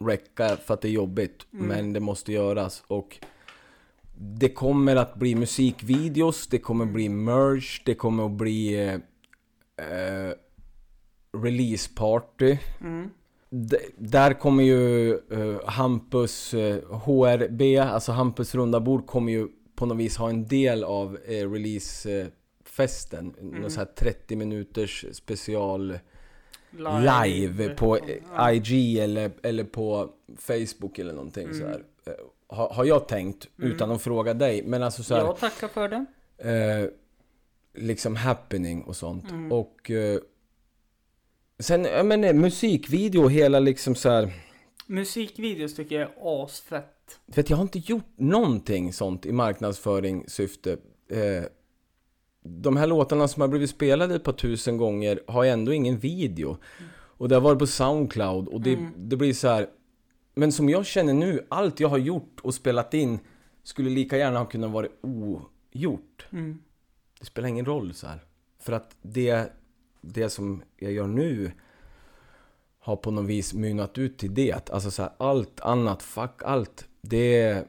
räcka 0.00 0.56
för 0.56 0.74
att 0.74 0.80
det 0.80 0.88
är 0.88 0.92
jobbigt. 0.92 1.46
Mm. 1.52 1.66
Men 1.66 1.92
det 1.92 2.00
måste 2.00 2.32
göras 2.32 2.84
och 2.86 3.18
det 4.16 4.48
kommer 4.48 4.96
att 4.96 5.14
bli 5.14 5.34
musikvideos, 5.34 6.46
det 6.46 6.58
kommer 6.58 6.86
bli 6.86 7.08
merch, 7.08 7.82
det 7.84 7.94
kommer 7.94 8.26
att 8.26 8.32
bli 8.32 8.88
eh, 8.88 8.94
eh, 9.86 10.32
releaseparty. 11.42 12.58
Mm. 12.80 13.10
Där 13.96 14.32
kommer 14.40 14.64
ju 14.64 15.12
eh, 15.14 15.60
Hampus 15.66 16.54
eh, 16.54 16.82
HRB, 16.90 17.78
alltså 17.78 18.12
Hampus 18.12 18.54
runda 18.54 18.80
bord 18.80 19.06
kommer 19.06 19.32
ju 19.32 19.48
på 19.74 19.86
något 19.86 19.96
vis 19.98 20.16
ha 20.16 20.28
en 20.30 20.46
del 20.48 20.84
av 20.84 21.18
eh, 21.26 21.50
releasefesten. 21.50 23.34
Någon 23.40 23.70
så 23.70 23.78
här 23.80 23.86
30 23.86 24.36
minuters 24.36 25.04
special 25.12 25.98
live, 27.26 27.74
på 27.74 27.96
eh, 27.96 28.02
Ja. 28.36 28.52
IG 28.52 28.98
eller, 28.98 29.30
eller 29.42 29.64
på 29.64 30.10
Facebook 30.38 30.98
eller 30.98 31.12
någonting 31.12 31.44
Mm. 31.44 31.58
så 31.60 31.66
här. 31.66 31.82
Eh, 32.06 32.12
Har, 32.56 32.68
har 32.68 32.84
jag 32.84 33.08
tänkt, 33.08 33.48
Mm. 33.58 33.72
utan 33.72 33.90
att 33.90 34.02
fråga 34.02 34.34
dig. 34.34 34.62
Men 34.66 34.82
alltså 34.82 35.02
så 35.02 35.14
här, 35.14 35.20
Jag 35.24 35.38
tackar 35.38 35.68
för 35.68 35.88
det. 35.88 36.04
eh, 36.50 36.88
liksom 37.82 38.16
happening 38.16 38.82
och 38.82 38.96
sånt. 38.96 39.30
Mm. 39.30 39.52
Och 39.52 39.90
eh, 39.90 40.18
sen, 41.58 41.84
ja 41.84 42.02
men 42.02 42.24
eh, 42.24 42.34
musikvideo, 42.34 43.28
hela 43.28 43.60
liksom 43.60 43.94
så 43.94 44.08
här. 44.10 44.32
Musikvideos 44.86 45.74
tycker 45.74 46.00
jag 46.00 46.08
är 46.10 46.44
asfett. 46.44 47.20
För 47.32 47.40
att 47.40 47.50
jag 47.50 47.56
har 47.56 47.62
inte 47.62 47.78
gjort 47.78 48.12
någonting 48.16 48.92
sånt 48.92 49.26
i 49.26 49.32
marknadsföringssyfte. 49.32 50.72
Eh, 51.08 51.44
de 52.44 52.76
här 52.76 52.86
låtarna 52.86 53.28
som 53.28 53.40
har 53.40 53.48
blivit 53.48 53.70
spelade 53.70 54.14
ett 54.14 54.24
par 54.24 54.32
tusen 54.32 54.76
gånger 54.76 55.20
har 55.26 55.44
ändå 55.44 55.72
ingen 55.72 55.98
video. 55.98 56.56
Och 56.94 57.28
det 57.28 57.34
har 57.34 57.42
varit 57.42 57.58
på 57.58 57.66
Soundcloud 57.66 58.48
och 58.48 58.60
det, 58.60 58.72
Mm. 58.72 58.92
det 58.96 59.16
blir 59.16 59.32
så 59.32 59.48
här. 59.48 59.68
Men 60.34 60.52
som 60.52 60.68
jag 60.68 60.86
känner 60.86 61.14
nu, 61.14 61.46
allt 61.48 61.80
jag 61.80 61.88
har 61.88 61.98
gjort 61.98 62.40
och 62.42 62.54
spelat 62.54 62.94
in 62.94 63.18
skulle 63.62 63.90
lika 63.90 64.16
gärna 64.16 64.38
ha 64.38 64.46
kunnat 64.46 64.70
vara 64.70 64.86
ogjort. 65.00 66.26
Mm. 66.32 66.58
Det 67.20 67.26
spelar 67.26 67.48
ingen 67.48 67.64
roll 67.64 67.94
så 67.94 68.06
här. 68.06 68.20
För 68.60 68.72
att 68.72 68.96
det, 69.02 69.52
det 70.02 70.30
som 70.30 70.62
jag 70.76 70.92
gör 70.92 71.06
nu 71.06 71.52
har 72.78 72.96
på 72.96 73.10
något 73.10 73.24
vis 73.26 73.54
mynnat 73.54 73.98
ut 73.98 74.18
till 74.18 74.34
det. 74.34 74.70
Alltså 74.70 74.90
så 74.90 75.02
här, 75.02 75.12
allt 75.18 75.60
annat, 75.60 76.02
fuck 76.02 76.42
allt. 76.44 76.88
Det 77.00 77.40
är 77.40 77.64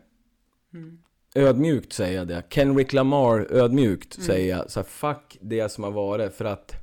Mm. 0.73 0.99
ödmjukt 1.35 1.93
säger 1.93 2.17
jag 2.17 2.27
det. 2.27 2.43
Kendrick 2.49 2.93
Lamar 2.93 3.47
ödmjukt 3.51 4.17
Mm. 4.17 4.27
säger 4.27 4.57
jag. 4.57 4.71
Så 4.71 4.79
här, 4.79 4.85
fuck 4.85 5.37
det 5.41 5.69
som 5.71 5.83
har 5.83 5.91
varit 5.91 6.33
för 6.33 6.45
att 6.45 6.73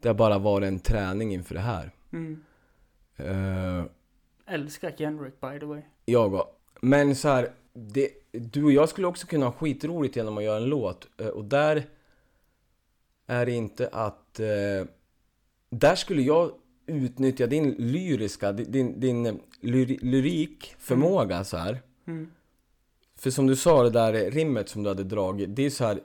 det 0.00 0.08
har 0.08 0.14
bara 0.14 0.38
varit 0.38 0.66
en 0.68 0.78
träning 0.78 1.34
inför 1.34 1.54
det 1.54 1.60
här. 1.60 1.90
Mm. 2.12 2.42
Eh, 3.16 3.84
Älskar 4.46 4.90
Kendrick 4.98 5.40
by 5.40 5.58
the 5.60 5.66
way. 5.66 5.82
Jag 6.04 6.34
och. 6.34 6.58
Men 6.80 7.16
så 7.16 7.28
här, 7.28 7.50
det, 7.72 8.08
du 8.32 8.64
och 8.64 8.72
jag 8.72 8.88
skulle 8.88 9.06
också 9.06 9.26
kunna 9.26 9.46
ha 9.46 9.52
skitroligt 9.52 10.16
genom 10.16 10.38
att 10.38 10.44
göra 10.44 10.56
en 10.56 10.64
låt. 10.64 11.08
Eh, 11.20 11.26
Och 11.26 11.44
där 11.44 11.84
är 13.32 13.48
inte 13.48 13.88
att... 13.88 14.40
Eh, 14.40 14.86
där 15.70 15.94
skulle 15.94 16.22
jag 16.22 16.52
utnyttja 16.86 17.46
din 17.46 17.70
lyriska, 17.70 18.52
din, 18.52 19.00
din, 19.00 19.40
lyri, 19.60 19.98
lyrikförmåga 20.02 21.44
så 21.44 21.56
här. 21.56 21.82
Mm. 22.06 22.30
För 23.16 23.30
som 23.30 23.46
du 23.46 23.56
sa, 23.56 23.82
det 23.82 23.90
där 23.90 24.30
rimmet 24.30 24.68
som 24.68 24.82
du 24.82 24.88
hade 24.88 25.04
dragit, 25.04 25.56
det 25.56 25.66
är 25.66 25.70
så 25.70 25.84
här. 25.84 26.00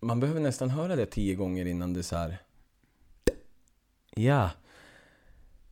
Man 0.00 0.20
behöver 0.20 0.40
nästan 0.40 0.70
höra 0.70 0.96
det 0.96 1.06
tio 1.06 1.34
gånger 1.34 1.66
innan 1.66 1.92
det 1.92 2.00
är 2.00 2.02
så 2.02 2.16
här. 2.16 2.38
Ja. 4.14 4.50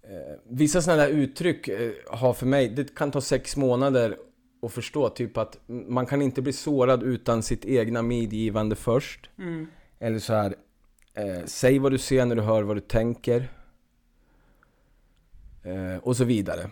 Eh, 0.03 0.39
vissa 0.45 0.83
sådana 0.83 1.03
där 1.03 1.09
uttryck 1.09 1.69
eh, 1.69 1.93
har 2.07 2.35
för 2.35 2.47
mig, 2.47 2.69
det 2.69 2.95
kan 2.95 3.11
ta 3.11 3.21
sex 3.21 3.57
månader 3.57 4.19
att 4.63 4.73
förstå. 4.73 5.09
Typ 5.09 5.37
att 5.37 5.59
man 5.67 6.07
kan 6.07 6.23
inte 6.23 6.43
bli 6.43 6.53
sårad 6.53 7.03
utan 7.03 7.43
sitt 7.43 7.65
egna 7.65 8.03
medgivande 8.03 8.77
först. 8.77 9.31
Mm. 9.39 9.67
Eller 10.03 10.19
så 10.19 10.33
här. 10.35 10.55
Eh, 11.15 11.45
säg 11.45 11.79
vad 11.79 11.93
du 11.93 11.99
ser 11.99 12.27
när 12.27 12.37
du 12.37 12.43
hör 12.43 12.63
vad 12.63 12.77
du 12.77 12.81
tänker. 12.81 13.49
Eh, 15.63 15.97
och 15.97 16.17
så 16.17 16.25
vidare. 16.25 16.71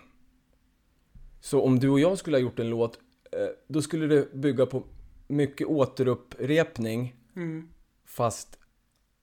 Så 1.40 1.62
om 1.62 1.78
du 1.78 1.88
och 1.88 2.00
jag 2.00 2.18
skulle 2.18 2.36
ha 2.36 2.42
gjort 2.42 2.58
en 2.58 2.70
låt, 2.70 2.98
eh, 3.32 3.48
då 3.68 3.82
skulle 3.82 4.06
det 4.06 4.32
bygga 4.34 4.66
på 4.66 4.82
mycket 5.28 5.66
återupprepning, 5.66 7.16
Mm. 7.36 7.68
fast 8.04 8.58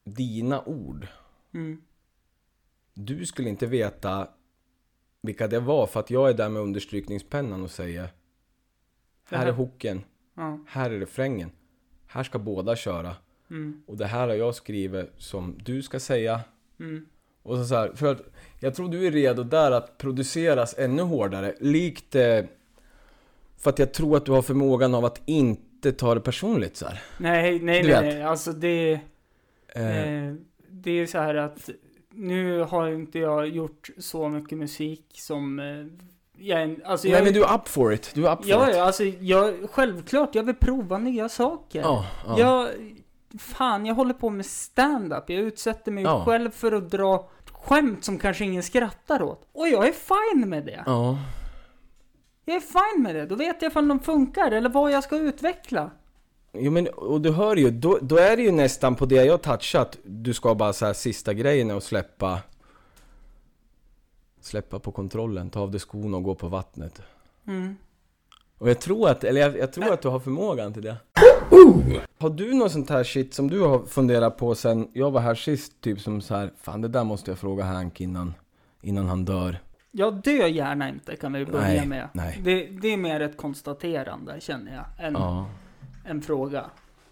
dina 0.03 0.63
ord. 0.65 1.07
Mm. 1.53 1.81
Du 2.93 3.25
skulle 3.25 3.49
inte 3.49 3.65
veta 3.65 4.29
vilka 5.21 5.47
det 5.47 5.59
var, 5.59 5.87
för 5.87 5.99
att 5.99 6.09
jag 6.09 6.29
är 6.29 6.33
där 6.33 6.49
med 6.49 6.61
understrykningspennan 6.61 7.63
och 7.63 7.71
säger 7.71 8.09
här- 9.29 9.47
är 9.47 9.51
hooken, 9.51 10.01
Ja. 10.35 10.59
här 10.67 10.89
är 10.91 10.99
refrängen. 10.99 11.51
Här 12.07 12.23
ska 12.23 12.39
båda 12.39 12.75
köra. 12.75 13.15
Mm. 13.49 13.81
Och 13.85 13.97
det 13.97 14.05
här 14.05 14.27
har 14.27 14.35
jag 14.35 14.55
skrivit 14.55 15.11
som 15.17 15.55
du 15.65 15.81
ska 15.81 15.99
säga. 15.99 16.39
Mm. 16.79 17.05
Och 17.43 17.57
så, 17.57 17.65
så 17.65 17.75
här, 17.75 17.91
för 17.95 18.11
att 18.11 18.21
jag 18.59 18.75
tror 18.75 18.89
du 18.89 19.07
är 19.07 19.11
redo 19.11 19.43
där 19.43 19.71
att 19.71 19.97
produceras 19.97 20.75
ännu 20.77 21.01
hårdare. 21.01 21.55
Likt... 21.59 22.15
Eh, 22.15 22.43
för 23.59 23.69
att 23.69 23.79
jag 23.79 23.93
tror 23.93 24.17
att 24.17 24.25
du 24.25 24.31
har 24.31 24.41
förmågan 24.41 24.95
av 24.95 25.05
att 25.05 25.21
inte 25.25 25.91
ta 25.91 26.13
det 26.15 26.21
personligt 26.21 26.77
så 26.77 26.85
här. 26.85 27.01
Nej, 27.17 27.59
nej, 27.59 27.83
nej, 27.83 28.01
nej. 28.01 28.23
Alltså 28.23 28.51
det... 28.51 28.99
Eh, 29.67 30.07
Eh, 30.07 30.33
det 30.69 30.91
är 30.91 31.05
så 31.05 31.17
här 31.17 31.35
att 31.35 31.69
nu 32.09 32.59
har 32.59 32.87
inte 32.87 33.19
jag 33.19 33.47
gjort 33.47 33.89
så 33.97 34.29
mycket 34.29 34.57
musik 34.57 35.05
som 35.13 35.59
eh, 35.59 35.85
jag... 36.45 36.79
Alltså 36.85 37.07
nej 37.07 37.17
jag, 37.17 37.23
men 37.23 37.33
du 37.33 37.43
är 37.43 37.55
up 37.55 37.67
for 37.67 37.93
it. 37.93 38.11
Du 38.13 38.27
är 38.27 38.33
up 38.33 38.39
for 38.39 38.49
Ja, 38.49 38.69
it. 38.69 38.75
ja, 38.75 38.83
alltså 38.83 39.03
jag, 39.03 39.55
självklart, 39.71 40.35
jag 40.35 40.43
vill 40.43 40.55
prova 40.55 40.97
nya 40.97 41.29
saker. 41.29 41.81
Ja, 41.81 42.05
ja. 42.27 42.39
Jag, 42.39 42.69
fan, 43.39 43.85
jag 43.85 43.95
håller 43.95 44.13
på 44.13 44.29
med 44.29 44.45
stand-up. 44.45 45.29
Jag 45.29 45.39
utsätter 45.39 45.91
mig 45.91 46.03
Ja. 46.03 46.25
själv 46.25 46.51
för 46.51 46.71
att 46.71 46.89
dra 46.91 47.29
skämt 47.51 48.03
som 48.05 48.17
kanske 48.19 48.43
ingen 48.45 48.63
skrattar 48.63 49.21
åt. 49.21 49.47
Och 49.53 49.67
jag 49.67 49.87
är 49.87 49.91
fine 49.93 50.49
med 50.49 50.65
det. 50.65 50.83
Ja. 50.85 51.17
Jag 52.45 52.55
är 52.55 52.59
fine 52.93 53.03
med 53.03 53.15
det. 53.15 53.25
Då 53.25 53.35
vet 53.35 53.61
jag 53.61 53.69
ifall 53.71 53.87
de 53.87 53.99
funkar 53.99 54.51
eller 54.51 54.69
vad 54.69 54.91
jag 54.91 55.03
ska 55.03 55.17
utveckla. 55.17 55.91
Jo 56.53 56.71
men, 56.71 56.87
och 56.87 57.21
du 57.21 57.31
hör 57.31 57.55
ju, 57.55 57.71
då, 57.71 57.99
då 58.01 58.17
är 58.17 58.37
det 58.37 58.43
ju 58.43 58.51
nästan 58.51 58.95
på 58.95 59.05
det 59.05 59.25
jag 59.25 59.41
touchat. 59.41 59.97
Du 60.03 60.33
ska 60.33 60.55
bara 60.55 60.73
så 60.73 60.85
här 60.85 60.93
sista 60.93 61.33
grejen 61.33 61.71
att 61.71 61.83
släppa 61.83 62.39
Släppa 64.41 64.79
på 64.79 64.91
kontrollen, 64.91 65.49
ta 65.49 65.59
av 65.59 65.71
dig 65.71 65.79
skorna 65.79 66.17
och 66.17 66.23
gå 66.23 66.35
på 66.35 66.47
vattnet. 66.47 67.01
Mm. 67.47 67.75
Och 68.57 68.69
jag 68.69 68.79
tror 68.81 69.09
att, 69.09 69.23
eller 69.23 69.41
jag, 69.41 69.57
jag 69.57 69.73
tror 69.73 69.93
att 69.93 70.01
du 70.01 70.07
har 70.07 70.19
förmågan 70.19 70.73
till 70.73 70.81
det. 70.83 70.95
Har 72.19 72.29
du 72.29 72.53
något 72.53 72.71
sånt 72.71 72.89
här 72.89 73.03
shit 73.03 73.33
som 73.33 73.49
du 73.49 73.61
har 73.61 73.85
funderat 73.85 74.37
på 74.37 74.55
sen 74.55 74.87
jag 74.93 75.11
var 75.11 75.21
här 75.21 75.35
sist? 75.35 75.81
Typ 75.81 75.99
som 76.01 76.21
så 76.21 76.35
här, 76.35 76.51
fan 76.61 76.81
det 76.81 76.87
där 76.87 77.03
måste 77.03 77.31
jag 77.31 77.37
fråga 77.39 77.63
Hank 77.63 78.01
innan, 78.01 78.33
innan 78.81 79.05
han 79.07 79.25
dör. 79.25 79.59
Jag 79.91 80.13
dör 80.13 80.47
gärna 80.47 80.89
inte 80.89 81.15
kan 81.15 81.33
vi 81.33 81.45
börja 81.45 81.67
Nej, 81.67 81.85
med. 81.87 82.09
nej. 82.13 82.39
Det, 82.43 82.65
det 82.65 82.87
är 82.87 82.97
mer 82.97 83.19
ett 83.19 83.37
konstaterande 83.37 84.35
känner 84.39 84.75
jag, 84.75 85.07
än 85.07 85.13
Ja, 85.13 85.49
en 86.05 86.21
fråga. 86.21 86.65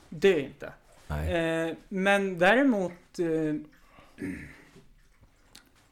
Dö 0.10 0.40
inte. 0.40 0.74
nej. 1.08 1.68
Eh, 1.70 1.76
men 1.90 2.40
däremot 2.40 2.92
eh, 3.20 3.56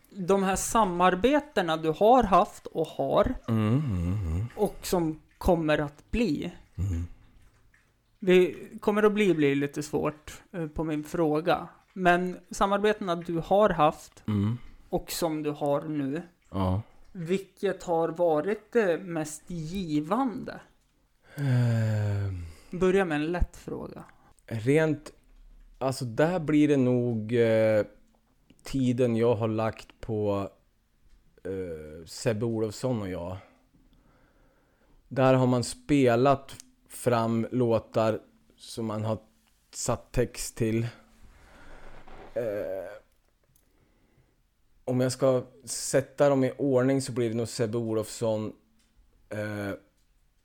de 0.09 0.43
här 0.43 0.55
samarbetena 0.55 1.77
du 1.77 1.89
har 1.89 2.23
haft 2.23 2.65
och 2.67 2.87
har 2.87 3.33
Mm, 3.47 3.67
mm, 3.67 4.13
mm, 4.13 4.45
och 4.55 4.77
som 4.81 5.19
kommer 5.43 5.77
att 5.77 6.11
bli. 6.11 6.51
mm. 6.75 7.07
Det 8.19 8.55
kommer 8.79 9.03
att 9.03 9.13
bli, 9.13 9.33
bli 9.33 9.55
lite 9.55 9.83
svårt 9.83 10.41
eh, 10.51 10.67
på 10.67 10.83
min 10.83 11.03
fråga. 11.03 11.67
Men 11.93 12.37
samarbetena 12.51 13.15
du 13.15 13.37
har 13.37 13.69
haft 13.69 14.23
Mm. 14.27 14.57
och 14.89 15.11
som 15.11 15.43
du 15.43 15.51
har 15.51 15.81
nu. 15.81 16.21
Ja. 16.49 16.81
Vilket 17.11 17.83
har 17.83 18.09
varit 18.09 18.71
det 18.71 18.97
mest 18.97 19.43
givande? 19.47 20.59
Ehm. 21.35 22.45
Börja 22.79 23.05
med 23.05 23.15
en 23.15 23.31
lätt 23.31 23.57
fråga. 23.57 24.03
Rent, 24.45 25.11
alltså 25.77 26.05
där 26.05 26.39
blir 26.39 26.67
det 26.67 26.77
nog 26.77 27.33
eh, 27.33 27.85
tiden 28.63 29.15
jag 29.15 29.35
har 29.35 29.47
lagt 29.47 29.87
på 30.01 30.49
eh, 31.43 32.05
Sebbe 32.05 32.45
Olofsson 32.45 33.01
och 33.01 33.09
jag. 33.09 33.37
Där 35.13 35.33
har 35.33 35.47
man 35.47 35.63
spelat 35.63 36.55
fram 36.87 37.47
låtar 37.51 38.19
som 38.57 38.85
man 38.85 39.03
har 39.03 39.17
satt 39.73 40.11
text 40.11 40.55
till. 40.55 40.87
Eh, 42.33 42.93
om 44.85 45.01
jag 45.01 45.11
ska 45.11 45.43
sätta 45.65 46.29
dem 46.29 46.43
i 46.43 46.51
ordning 46.57 47.01
så 47.01 47.11
blir 47.11 47.29
det 47.29 47.35
nog 47.35 47.47
Sebbe 47.47 47.77
Olofsson, 47.77 48.53
eh, 49.29 49.71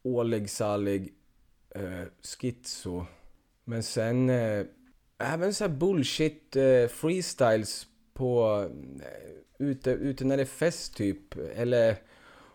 Oleg 0.03 0.51
Salig, 0.51 1.14
eh, 1.71 2.05
Schizo. 2.23 3.07
Men 3.64 3.83
sen 3.83 4.31
eh, 4.31 4.64
även 5.19 5.55
så 5.55 5.64
här 5.64 5.73
bullshit 5.73 6.57
eh, 6.57 6.89
freestyles 6.89 7.87
på 8.14 8.64
eh, 9.01 9.66
ute, 9.66 9.91
ute 9.91 10.25
när 10.25 10.37
det 10.37 10.43
är 10.43 10.47
fest 10.47 10.97
typ. 10.97 11.37
Eller 11.55 11.97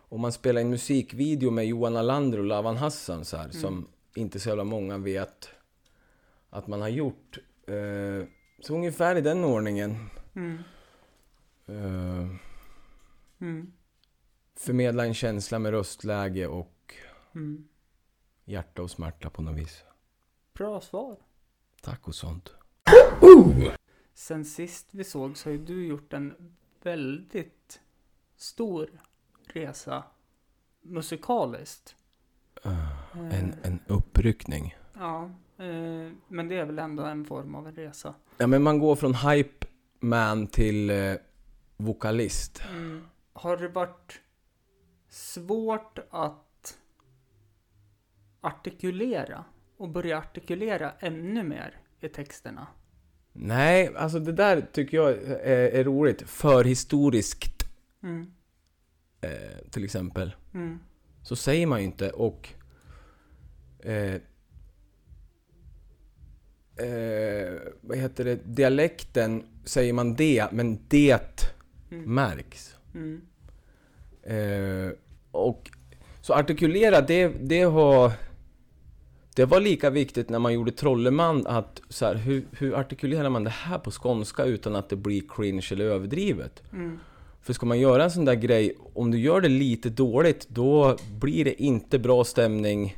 om 0.08 0.20
man 0.20 0.32
spelar 0.32 0.60
en 0.60 0.70
musikvideo 0.70 1.50
med 1.50 1.66
Johan 1.66 1.96
Alander 1.96 2.38
och 2.38 2.44
Lavan 2.44 2.76
Hassan 2.76 3.24
så 3.24 3.36
här, 3.36 3.50
som 3.50 3.86
inte 4.14 4.40
så 4.40 4.48
jävla 4.48 4.64
många 4.64 4.98
vet 4.98 5.48
att 6.50 6.66
man 6.66 6.80
har 6.80 6.88
gjort. 6.88 7.38
Eh, 7.66 8.28
så 8.60 8.74
ungefär 8.74 9.16
i 9.16 9.20
den 9.20 9.44
ordningen. 9.44 9.96
Mm. 10.34 10.58
Eh, 11.66 12.36
Mm. 13.40 13.72
förmedla 14.56 15.04
en 15.04 15.14
känsla 15.14 15.58
med 15.58 15.70
röstläge 15.72 16.46
och 16.46 16.94
Mm. 17.34 17.68
hjärta 18.44 18.82
och 18.82 18.90
smärta 18.90 19.30
på 19.30 19.42
något 19.42 19.56
vis. 19.56 19.82
Bra 20.54 20.80
svar. 20.80 21.16
Tack 21.82 22.08
och 22.08 22.14
sånt. 22.14 22.52
Sen 24.14 24.44
sist 24.44 24.88
vi 24.90 25.04
såg 25.04 25.36
så 25.36 25.48
har 25.48 25.52
ju 25.52 25.64
du 25.64 25.86
gjort 25.86 26.12
en 26.12 26.54
väldigt 26.82 27.80
stor 28.36 28.90
resa 29.54 30.04
musikaliskt. 30.82 31.96
Eh, 32.64 32.90
Eh, 33.14 33.38
En, 33.38 33.54
en 33.62 33.80
uppryckning. 33.86 34.76
Ja, 34.94 35.24
eh, 35.58 36.12
men 36.28 36.48
det 36.48 36.58
är 36.58 36.64
väl 36.64 36.78
ändå 36.78 37.02
en 37.02 37.24
form 37.24 37.54
av 37.54 37.68
en 37.68 37.74
resa. 37.74 38.14
Ja 38.38 38.46
men 38.46 38.62
man 38.62 38.78
går 38.78 38.96
från 38.96 39.14
hype 39.14 39.66
man 40.00 40.46
till 40.46 40.90
eh, 40.90 41.14
vokalist. 41.76 42.62
Mm. 42.70 43.04
Har 43.32 43.56
det 43.56 43.68
varit 43.68 44.20
svårt 45.08 45.98
att 46.10 46.78
artikulera 48.40 49.44
och 49.76 49.88
börja 49.88 50.18
artikulera 50.18 50.92
ännu 50.98 51.42
mer 51.42 51.80
i 52.00 52.08
texterna? 52.08 52.66
Nej, 53.32 53.96
alltså 53.96 54.18
det 54.18 54.32
där 54.32 54.60
tycker 54.72 54.96
jag 54.96 55.10
är, 55.12 55.48
är 55.70 55.84
roligt. 55.84 56.22
Förhistoriskt 56.22 57.64
Mm. 58.02 58.32
Eh, 59.24 59.70
till 59.70 59.84
exempel. 59.84 60.34
Mm. 60.54 60.78
Så 61.22 61.36
säger 61.36 61.66
man 61.66 61.78
ju 61.80 61.84
inte 61.84 62.10
och... 62.10 62.48
Eh, 63.78 64.14
eh, 66.86 67.52
vad 67.80 67.98
heter 67.98 68.24
det? 68.24 68.38
Dialekten 68.44 69.44
säger 69.64 69.92
man 69.92 70.14
det, 70.14 70.52
men 70.52 70.78
det 70.88 71.44
Mm. 71.90 72.14
märks. 72.14 72.76
Mm. 72.94 73.20
Eh, 74.22 74.92
och 75.30 75.70
så 76.20 76.34
artikulera, 76.34 77.00
det, 77.00 77.28
det 77.28 77.62
har... 77.62 78.12
Det 79.34 79.44
var 79.44 79.60
lika 79.60 79.90
viktigt 79.90 80.28
när 80.28 80.38
man 80.38 80.54
gjorde 80.54 80.72
Trolleman 80.72 81.46
att 81.46 81.82
så 81.88 82.06
här, 82.06 82.14
hur, 82.14 82.44
hur 82.52 82.74
artikulerar 82.74 83.30
man 83.30 83.44
det 83.44 83.50
här 83.50 83.78
på 83.78 83.90
skånska 83.90 84.44
utan 84.44 84.76
att 84.76 84.88
det 84.88 84.96
blir 84.96 85.22
cringe 85.28 85.68
eller 85.72 85.84
överdrivet? 85.84 86.62
Mm. 86.72 86.98
För 87.44 87.52
ska 87.52 87.66
man 87.66 87.80
göra 87.80 88.04
en 88.04 88.10
sån 88.10 88.24
där 88.24 88.34
grej, 88.34 88.76
om 88.94 89.10
du 89.10 89.18
gör 89.18 89.40
det 89.40 89.48
lite 89.48 89.90
dåligt, 89.90 90.48
då 90.48 90.96
blir 91.20 91.44
det 91.44 91.62
inte 91.62 91.98
bra 91.98 92.24
stämning 92.24 92.96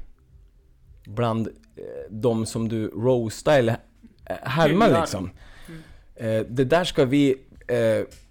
bland 1.07 1.49
eh, 1.77 1.85
de 2.11 2.47
som 2.47 2.69
du 2.69 2.89
roastar 2.89 3.59
eller 3.59 3.77
eh, 4.25 4.37
härmar 4.43 5.01
liksom. 5.01 5.31
Eh, 6.15 6.41
det 6.49 6.65
där 6.65 6.85
ska 6.85 7.05
vi 7.05 7.37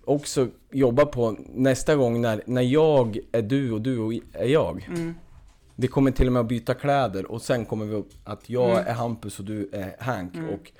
också 0.05 0.47
jobba 0.71 1.05
på 1.05 1.37
nästa 1.53 1.95
gång 1.95 2.21
när, 2.21 2.43
när 2.45 2.61
jag 2.61 3.19
är 3.31 3.41
du 3.41 3.71
och 3.71 3.81
du 3.81 4.21
är 4.33 4.45
jag. 4.47 4.87
Mm. 4.87 5.15
Vi 5.75 5.87
kommer 5.87 6.11
till 6.11 6.27
och 6.27 6.33
med 6.33 6.39
att 6.39 6.47
byta 6.47 6.73
kläder 6.73 7.31
och 7.31 7.41
sen 7.41 7.65
kommer 7.65 7.85
vi 7.85 7.95
upp 7.95 8.11
att 8.23 8.49
jag 8.49 8.71
Mm. 8.71 8.87
är 8.87 8.93
Hampus 8.93 9.39
och 9.39 9.45
du 9.45 9.69
är 9.73 9.95
Hank 9.99 10.33
och 10.35 10.71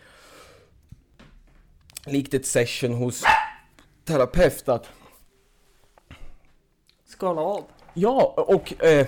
likt 2.12 2.34
ett 2.34 2.46
session 2.46 2.94
hos 2.94 3.24
terapeut 4.06 4.70
att 4.70 4.88
Skala 7.06 7.42
av. 7.42 7.64
Ja, 7.94 8.34
och 8.38 8.84
eh, 8.84 9.08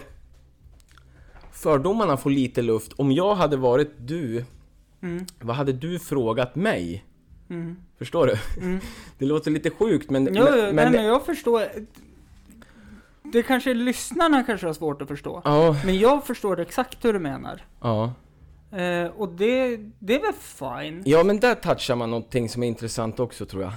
fördomarna 1.52 2.18
får 2.18 2.30
lite 2.30 2.62
luft. 2.62 2.94
Om 2.94 3.12
jag 3.12 3.36
hade 3.36 3.58
varit 3.58 3.92
du, 3.98 4.46
Mm. 5.02 5.26
vad 5.40 5.56
hade 5.56 5.74
du 5.74 6.00
frågat 6.00 6.56
mig? 6.56 7.06
Mm. 7.50 7.76
Förstår 7.98 8.28
du? 8.28 8.62
Mm. 8.66 8.80
Det 9.18 9.26
låter 9.26 9.52
lite 9.52 9.70
sjukt 9.70 10.10
men... 10.10 10.30
Jo, 10.36 10.44
men, 10.52 10.76
men, 10.76 10.92
men 10.92 11.06
jag 11.06 11.26
förstår. 11.26 11.64
Det 13.24 13.44
kanske 13.44 13.74
lyssnarna 13.74 14.44
kanske 14.44 14.68
har 14.68 14.74
svårt 14.74 15.02
att 15.02 15.08
förstå. 15.08 15.42
Ja, 15.46 15.76
Men 15.86 16.00
jag 16.00 16.26
förstår 16.28 16.60
exakt 16.60 17.06
hur 17.06 17.14
du 17.14 17.20
menar. 17.20 17.66
ja. 17.82 18.14
Eh, 18.72 19.06
och 19.18 19.30
det, 19.30 19.78
det 20.00 20.16
är 20.16 20.22
väl 20.22 20.34
fine. 20.34 21.02
Ja 21.06 21.24
men 21.24 21.40
där 21.40 21.56
touchar 21.56 21.96
man 21.96 22.12
någonting 22.12 22.50
som 22.50 22.64
är 22.64 22.68
intressant 22.68 23.20
också 23.20 23.46
tror 23.46 23.64
jag. 23.64 23.74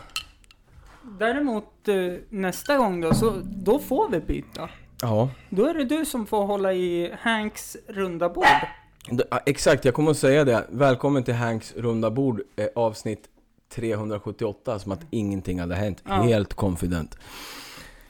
Däremot 1.02 1.88
eh, 1.88 1.94
nästa 2.28 2.76
gång 2.76 3.00
då, 3.00 3.14
så 3.14 3.42
då 3.44 3.78
får 3.78 4.08
vi 4.08 4.20
byta. 4.20 4.68
Ja. 5.02 5.30
Då 5.50 5.66
är 5.66 5.74
det 5.74 5.84
du 5.84 6.04
som 6.04 6.26
får 6.26 6.46
hålla 6.46 6.72
i 6.72 7.12
Hanks 7.20 7.76
runda 7.88 8.28
bord. 8.28 8.46
Exakt, 9.46 9.84
jag 9.84 9.94
kommer 9.94 10.10
att 10.10 10.16
säga 10.18 10.44
det. 10.44 10.66
Välkommen 10.70 11.24
till 11.24 11.34
Hanks 11.34 11.74
runda 11.76 12.10
bord 12.10 12.42
eh, 12.56 12.66
avsnitt 12.74 13.28
378 13.74 14.78
som 14.78 14.92
att 14.92 15.06
ingenting 15.10 15.60
hade 15.60 15.74
hänt. 15.74 16.02
Ja. 16.08 16.14
Helt 16.14 16.54
confident. 16.54 17.18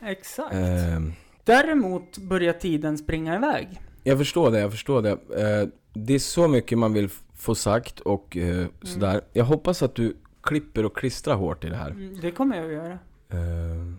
Exakt. 0.02 0.54
Ehm, 0.54 1.12
Däremot 1.44 2.18
börjar 2.18 2.52
tiden 2.52 2.98
springa 2.98 3.36
iväg. 3.36 3.80
Jag 4.04 4.18
förstår 4.18 4.50
det, 4.50 4.60
jag 4.60 4.70
förstår 4.70 5.02
det. 5.02 5.10
Eh, 5.10 5.68
det 5.92 6.14
är 6.14 6.18
så 6.18 6.48
mycket 6.48 6.78
man 6.78 6.92
vill 6.92 7.08
få 7.36 7.54
sagt 7.54 8.00
och 8.00 8.36
eh, 8.36 8.66
sådär. 8.82 9.20
Jag 9.32 9.44
hoppas 9.44 9.82
att 9.82 9.94
du 9.94 10.16
klipper 10.42 10.84
och 10.84 10.96
klistrar 10.96 11.34
hårt 11.34 11.64
i 11.64 11.68
det 11.68 11.76
här. 11.76 11.90
Mm, 11.90 12.20
Det 12.20 12.30
kommer 12.30 12.56
jag 12.56 12.66
att 12.66 12.72
göra. 12.72 12.98
Eh, 13.28 13.92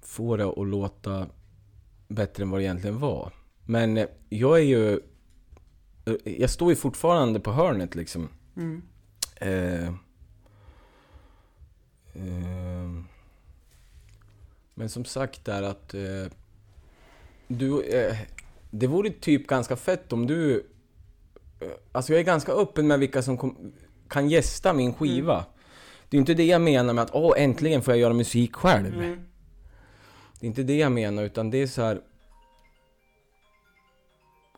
få 0.00 0.36
det 0.36 0.44
att 0.44 0.66
låta 0.68 1.26
bättre 2.08 2.42
än 2.42 2.50
vad 2.50 2.60
det 2.60 2.64
egentligen 2.64 2.98
var. 2.98 3.32
Men 3.66 3.96
eh, 3.98 4.06
jag 4.28 4.58
är 4.58 4.62
ju... 4.62 4.92
eh, 6.04 6.14
Jag 6.24 6.50
står 6.50 6.70
ju 6.70 6.76
fortfarande 6.76 7.40
på 7.40 7.52
hörnet 7.52 7.94
liksom. 7.94 8.28
Mm. 8.56 8.82
Eh, 9.36 9.88
eh, 12.14 12.90
men 14.74 14.88
som 14.88 15.04
sagt 15.04 15.44
där 15.44 15.62
att 15.62 15.94
du, 17.48 17.82
det 18.70 18.86
vore 18.86 19.10
typ 19.10 19.46
ganska 19.46 19.76
fett 19.76 20.12
om 20.12 20.26
du, 20.26 20.66
alltså 21.92 22.12
jag 22.12 22.20
är 22.20 22.24
ganska 22.24 22.52
öppen 22.52 22.86
med 22.86 22.98
vilka 22.98 23.22
som 23.22 23.36
kom, 23.36 23.72
kan 24.08 24.28
gästa 24.28 24.72
min 24.72 24.94
skiva. 24.94 25.44
Det 26.12 26.16
är 26.16 26.18
inte 26.18 26.34
det 26.34 26.44
jag 26.44 26.60
menar 26.60 26.94
med 26.94 27.02
att 27.04 27.10
åh 27.14 27.34
äntligen 27.36 27.82
får 27.82 27.94
jag 27.94 28.00
göra 28.00 28.12
musik 28.12 28.54
själv. 28.54 28.94
Mm. 28.94 29.20
Det 30.40 30.46
är 30.46 30.48
inte 30.48 30.62
det 30.62 30.76
jag 30.76 30.92
menar 30.92 31.22
utan 31.22 31.50
det 31.50 31.62
är 31.62 31.66
så 31.66 31.82
här. 31.82 32.00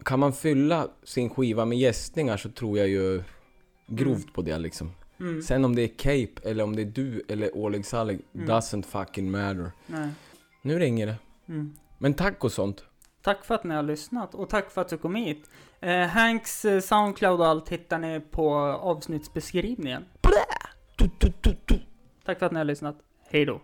Kan 0.04 0.18
man 0.18 0.32
fylla 0.32 0.88
sin 1.04 1.30
skiva 1.30 1.64
med 1.64 1.78
gästningar 1.78 2.36
så 2.36 2.50
tror 2.50 2.78
jag 2.78 2.88
ju 2.88 3.22
grovt 3.86 4.32
på 4.32 4.42
det 4.42 4.58
liksom. 4.58 4.92
Mm. 5.20 5.42
Sen 5.42 5.64
om 5.64 5.74
det 5.76 5.82
är 5.82 5.88
Cape 5.88 6.48
eller 6.50 6.64
om 6.64 6.76
det 6.76 6.82
är 6.82 6.86
du 6.86 7.22
eller 7.28 7.56
Oleg 7.56 7.86
Salig, 7.86 8.20
Mm. 8.34 8.48
doesn't 8.48 8.82
fucking 8.82 9.30
matter. 9.30 9.70
Nej. 9.86 10.08
Nu 10.62 10.78
ringer 10.78 11.06
det. 11.06 11.16
Mm. 11.48 11.74
Men 11.98 12.14
tack 12.14 12.44
och 12.44 12.52
sånt. 12.52 12.84
Tack 13.22 13.44
för 13.44 13.54
att 13.54 13.64
ni 13.64 13.74
har 13.74 13.82
lyssnat 13.82 14.34
och 14.34 14.48
tack 14.48 14.70
för 14.70 14.80
att 14.80 14.88
du 14.88 14.98
kom 14.98 15.14
hit. 15.14 15.50
Eh, 15.80 16.06
Hanks 16.06 16.64
eh, 16.64 16.80
Soundcloud 16.80 17.40
och 17.40 17.46
allt 17.46 17.68
hittar 17.68 17.98
ni 17.98 18.20
på 18.20 18.54
avsnittsbeskrivningen. 18.58 20.04
Tack 22.24 22.38
för 22.38 22.46
att 22.46 22.52
ni 22.52 22.58
har 22.58 22.64
lyssnat. 22.64 22.96
Hej 23.30 23.44
då. 23.44 23.60